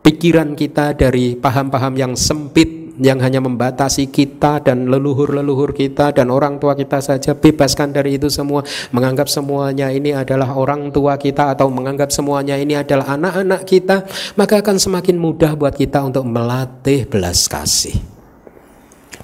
[0.00, 6.60] pikiran kita dari paham-paham yang sempit yang hanya membatasi kita dan leluhur-leluhur kita dan orang
[6.60, 8.60] tua kita saja bebaskan dari itu semua.
[8.92, 14.04] Menganggap semuanya ini adalah orang tua kita atau menganggap semuanya ini adalah anak-anak kita
[14.36, 17.96] maka akan semakin mudah buat kita untuk melatih belas kasih.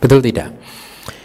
[0.00, 0.54] Betul tidak?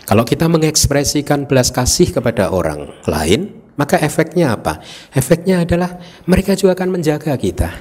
[0.04, 4.84] Kalau kita mengekspresikan belas kasih kepada orang lain maka efeknya apa?
[5.16, 5.96] Efeknya adalah
[6.28, 7.72] mereka juga akan menjaga kita.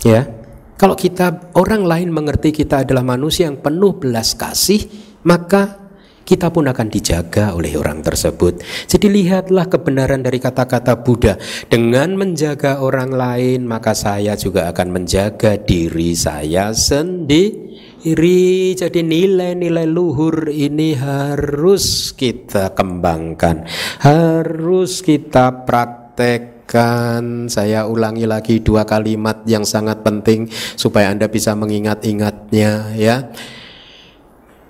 [0.00, 0.43] Ya
[0.74, 4.82] kalau kita orang lain mengerti kita adalah manusia yang penuh belas kasih,
[5.22, 5.84] maka
[6.24, 8.64] kita pun akan dijaga oleh orang tersebut.
[8.88, 11.36] Jadi lihatlah kebenaran dari kata-kata Buddha.
[11.68, 18.72] Dengan menjaga orang lain, maka saya juga akan menjaga diri saya sendiri.
[18.72, 23.68] Jadi nilai-nilai luhur ini harus kita kembangkan,
[24.00, 31.52] harus kita praktek Kan saya ulangi lagi dua kalimat yang sangat penting supaya Anda bisa
[31.52, 33.28] mengingat-ingatnya ya.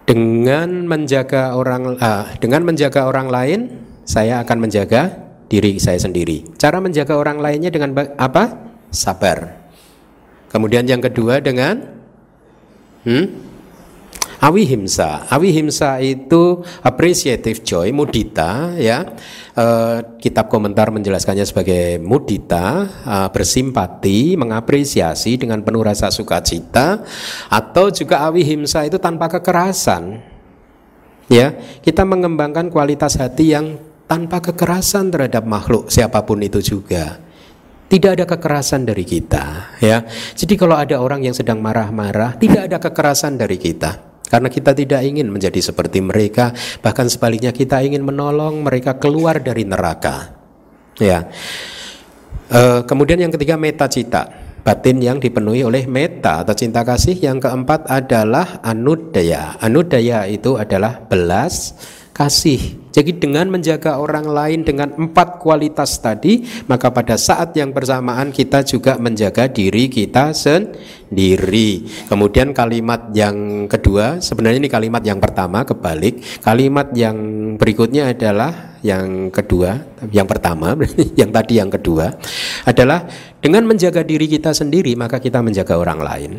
[0.05, 3.61] Dengan menjaga orang uh, dengan menjaga orang lain,
[4.05, 5.17] saya akan menjaga
[5.49, 6.45] diri saya sendiri.
[6.61, 8.75] Cara menjaga orang lainnya dengan apa?
[8.93, 9.65] Sabar.
[10.53, 11.83] Kemudian yang kedua dengan
[13.09, 13.54] hmm?
[14.45, 19.17] Awihimsa, awihimsa itu appreciative joy, mudita ya.
[19.57, 19.67] E,
[20.21, 27.01] kitab komentar menjelaskannya sebagai mudita, e, bersimpati, mengapresiasi dengan penuh rasa sukacita
[27.49, 30.21] atau juga awihimsa itu tanpa kekerasan.
[31.33, 37.17] Ya, kita mengembangkan kualitas hati yang tanpa kekerasan terhadap makhluk siapa pun itu juga.
[37.89, 40.05] Tidak ada kekerasan dari kita, ya.
[40.37, 44.14] Jadi kalau ada orang yang sedang marah-marah, tidak ada kekerasan dari kita.
[44.25, 46.51] Karena kita tidak ingin menjadi seperti mereka,
[46.81, 50.33] bahkan sebaliknya kita ingin menolong mereka keluar dari neraka.
[50.97, 51.29] Ya.
[52.49, 54.27] E, kemudian yang ketiga meta cita,
[54.65, 57.15] batin yang dipenuhi oleh meta atau cinta kasih.
[57.21, 59.61] Yang keempat adalah anudaya.
[59.61, 61.77] Anudaya itu adalah belas
[62.17, 62.84] kasih.
[62.95, 68.63] Jadi dengan menjaga orang lain dengan empat kualitas tadi, maka pada saat yang bersamaan kita
[68.63, 71.91] juga menjaga diri kita sendiri.
[72.07, 76.23] Kemudian kalimat yang kedua, sebenarnya ini kalimat yang pertama kebalik.
[76.39, 77.19] Kalimat yang
[77.59, 79.75] berikutnya adalah yang kedua,
[80.15, 80.79] yang pertama,
[81.21, 82.15] yang tadi yang kedua
[82.63, 83.11] adalah
[83.43, 86.33] dengan menjaga diri kita sendiri maka kita menjaga orang lain.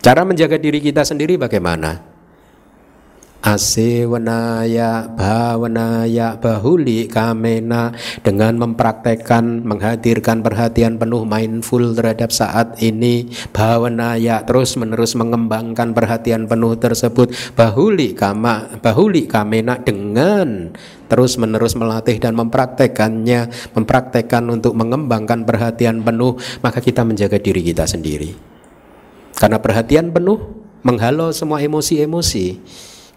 [0.00, 2.11] Cara menjaga diri kita sendiri bagaimana?
[3.42, 7.90] Asewanaya bhawanaya bahuli kamena.
[8.22, 16.78] Dengan mempraktekkan menghadirkan perhatian penuh mindful terhadap saat ini bhawanaya terus menerus mengembangkan perhatian penuh
[16.78, 17.34] tersebut.
[17.58, 20.70] Bahuli kama bahuli kamena dengan
[21.10, 27.84] terus menerus melatih dan mempraktekannya mempraktekkan untuk mengembangkan perhatian penuh maka kita menjaga diri kita
[27.84, 28.32] sendiri.
[29.36, 30.38] Karena perhatian penuh
[30.86, 32.46] menghalau semua emosi-emosi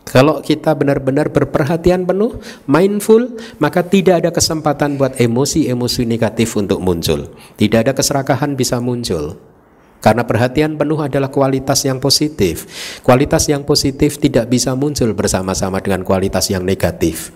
[0.05, 2.37] kalau kita benar-benar berperhatian penuh,
[2.69, 7.33] mindful, maka tidak ada kesempatan buat emosi-emosi negatif untuk muncul.
[7.57, 9.33] Tidak ada keserakahan bisa muncul.
[10.05, 12.69] Karena perhatian penuh adalah kualitas yang positif.
[13.01, 17.33] Kualitas yang positif tidak bisa muncul bersama-sama dengan kualitas yang negatif.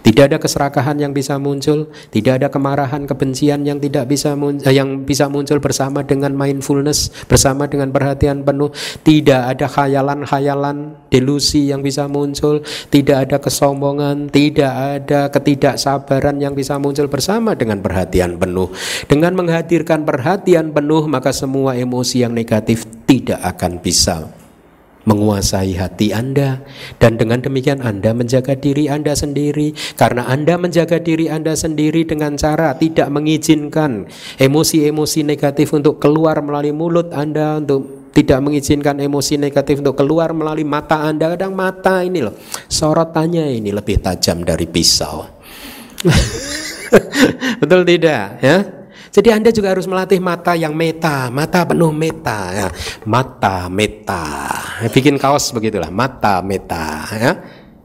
[0.00, 4.72] Tidak ada keserakahan yang bisa muncul, tidak ada kemarahan, kebencian yang tidak bisa muncul, eh,
[4.72, 8.72] yang bisa muncul bersama dengan mindfulness, bersama dengan perhatian penuh.
[9.04, 16.80] Tidak ada khayalan-khayalan, delusi yang bisa muncul, tidak ada kesombongan, tidak ada ketidaksabaran yang bisa
[16.80, 18.72] muncul bersama dengan perhatian penuh.
[19.04, 24.39] Dengan menghadirkan perhatian penuh, maka semua emosi yang negatif tidak akan bisa
[25.04, 26.60] menguasai hati Anda.
[27.00, 29.72] Dan dengan demikian Anda menjaga diri Anda sendiri.
[29.96, 36.74] Karena Anda menjaga diri Anda sendiri dengan cara tidak mengizinkan emosi-emosi negatif untuk keluar melalui
[36.74, 41.32] mulut Anda untuk tidak mengizinkan emosi negatif untuk keluar melalui mata Anda.
[41.38, 42.34] Kadang mata ini loh
[42.66, 45.24] sorotannya ini lebih tajam dari pisau.
[47.60, 48.79] Betul tidak ya
[49.10, 52.68] jadi Anda juga harus melatih mata yang meta, mata penuh meta, ya.
[53.02, 54.22] mata meta.
[54.86, 57.10] Bikin kaos begitulah, mata meta.
[57.18, 57.32] Ya.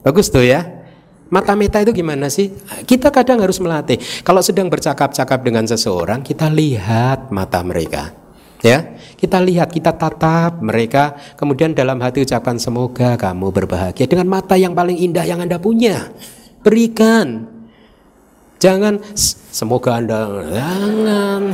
[0.06, 0.86] Bagus tuh ya.
[1.34, 2.54] Mata meta itu gimana sih?
[2.86, 3.98] Kita kadang harus melatih.
[4.22, 8.14] Kalau sedang bercakap-cakap dengan seseorang, kita lihat mata mereka.
[8.62, 14.58] Ya, kita lihat, kita tatap mereka, kemudian dalam hati ucapan semoga kamu berbahagia dengan mata
[14.58, 16.10] yang paling indah yang Anda punya.
[16.66, 17.55] Berikan
[18.66, 18.98] Jangan
[19.54, 21.54] semoga Anda jangan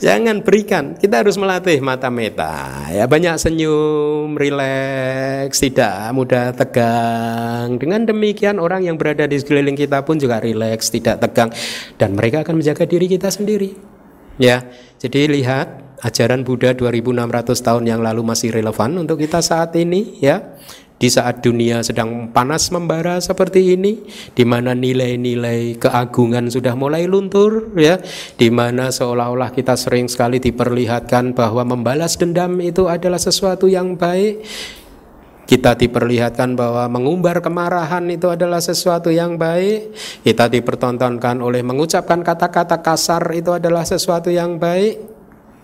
[0.00, 0.94] Jangan berikan.
[0.96, 2.88] Kita harus melatih mata meta.
[2.88, 7.76] Ya banyak senyum, rileks, tidak mudah tegang.
[7.76, 11.50] Dengan demikian orang yang berada di sekeliling kita pun juga rileks, tidak tegang
[11.98, 13.74] dan mereka akan menjaga diri kita sendiri.
[14.40, 14.62] Ya,
[15.02, 20.56] jadi lihat ajaran Buddha 2600 tahun yang lalu masih relevan untuk kita saat ini ya.
[21.00, 24.04] Di saat dunia sedang panas membara seperti ini,
[24.36, 27.96] di mana nilai-nilai keagungan sudah mulai luntur, ya,
[28.36, 34.44] di mana seolah-olah kita sering sekali diperlihatkan bahwa membalas dendam itu adalah sesuatu yang baik,
[35.50, 39.90] kita diperlihatkan bahwa mengumbar kemarahan itu adalah sesuatu yang baik.
[40.22, 45.00] Kita dipertontonkan oleh mengucapkan kata-kata kasar itu adalah sesuatu yang baik.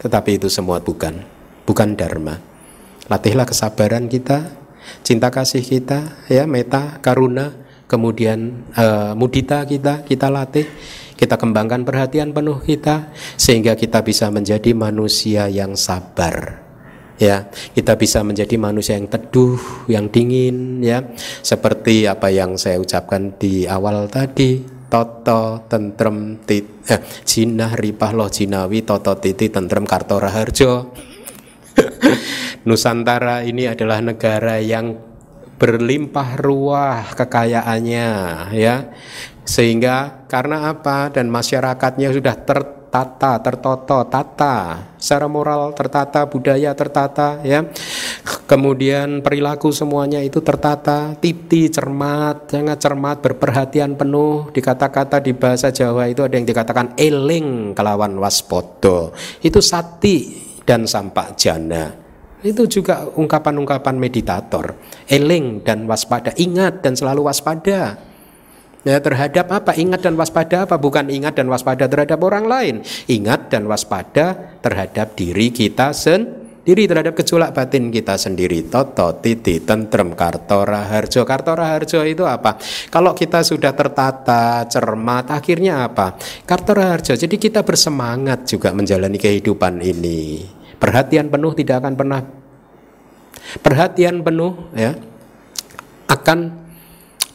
[0.02, 1.22] Tetapi itu semua bukan,
[1.62, 2.34] bukan dharma.
[3.06, 4.65] Latihlah kesabaran kita,
[5.02, 7.54] cinta kasih kita, ya meta, karuna,
[7.86, 10.66] kemudian uh, mudita kita, kita latih,
[11.14, 16.66] kita kembangkan perhatian penuh kita sehingga kita bisa menjadi manusia yang sabar.
[17.16, 19.56] Ya, kita bisa menjadi manusia yang teduh,
[19.88, 21.00] yang dingin, ya,
[21.40, 28.30] seperti apa yang saya ucapkan di awal tadi, toto tentrem tit eh, jinah ripah loh
[28.30, 30.94] jinawi toto titi tentrem kartora harjo
[32.66, 34.98] Nusantara ini adalah negara yang
[35.56, 38.10] berlimpah ruah kekayaannya
[38.52, 38.92] ya.
[39.46, 41.08] Sehingga karena apa?
[41.14, 44.56] Dan masyarakatnya sudah tertata tertoto tata.
[44.98, 47.62] Secara moral tertata budaya tertata ya.
[48.50, 54.50] Kemudian perilaku semuanya itu tertata titi cermat sangat cermat berperhatian penuh.
[54.50, 60.84] Di kata-kata di bahasa Jawa itu ada yang dikatakan eling kelawan waspodo itu sati dan
[60.84, 61.94] sampak jana.
[62.44, 64.76] Itu juga ungkapan-ungkapan meditator.
[65.08, 67.96] Eling dan waspada, ingat dan selalu waspada.
[68.86, 69.74] Ya, terhadap apa?
[69.74, 70.78] Ingat dan waspada apa?
[70.78, 72.74] Bukan ingat dan waspada terhadap orang lain.
[73.10, 78.70] Ingat dan waspada terhadap diri kita sendiri terhadap gejolak batin kita sendiri.
[78.70, 81.26] Toto, titi, tentrem, kartora, harjo.
[81.26, 82.62] Kartora, harjo itu apa?
[82.86, 86.14] Kalau kita sudah tertata, cermat, akhirnya apa?
[86.46, 87.18] Kartora, harjo.
[87.18, 90.55] Jadi kita bersemangat juga menjalani kehidupan ini.
[90.76, 92.20] Perhatian penuh tidak akan pernah
[93.62, 94.92] perhatian penuh ya
[96.06, 96.66] akan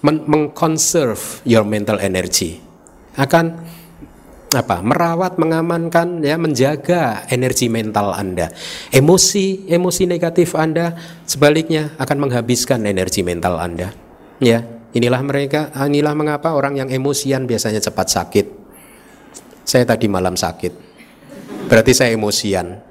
[0.01, 2.57] mengconserve your mental energy.
[3.13, 3.61] Akan
[4.51, 4.83] apa?
[4.83, 8.51] merawat, mengamankan ya, menjaga energi mental Anda.
[8.91, 13.93] Emosi, emosi negatif Anda sebaliknya akan menghabiskan energi mental Anda.
[14.41, 18.45] Ya, inilah mereka, inilah mengapa orang yang emosian biasanya cepat sakit.
[19.63, 20.73] Saya tadi malam sakit.
[21.69, 22.90] Berarti saya emosian.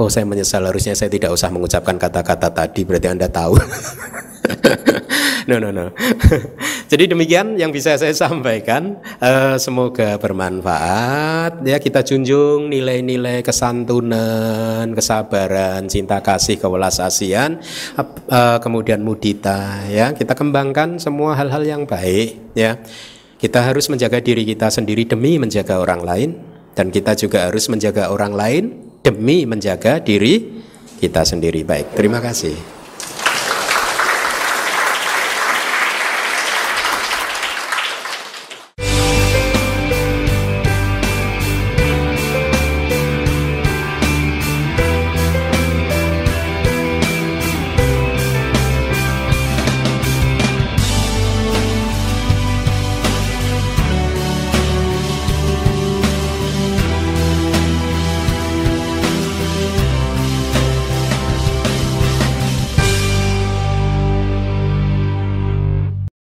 [0.00, 3.52] Oh saya menyesal harusnya saya tidak usah mengucapkan kata-kata tadi berarti Anda tahu.
[5.52, 5.92] no no no.
[6.90, 8.96] Jadi demikian yang bisa saya sampaikan.
[9.20, 11.60] Uh, semoga bermanfaat.
[11.68, 17.60] Ya kita junjung nilai-nilai kesantunan, kesabaran, cinta kasih, kewelas asian,
[18.00, 19.84] uh, kemudian mudita.
[19.84, 22.56] Ya kita kembangkan semua hal-hal yang baik.
[22.56, 22.80] Ya
[23.36, 26.30] kita harus menjaga diri kita sendiri demi menjaga orang lain
[26.72, 30.62] dan kita juga harus menjaga orang lain demi menjaga diri
[31.00, 31.64] kita sendiri.
[31.64, 32.79] Baik, terima kasih.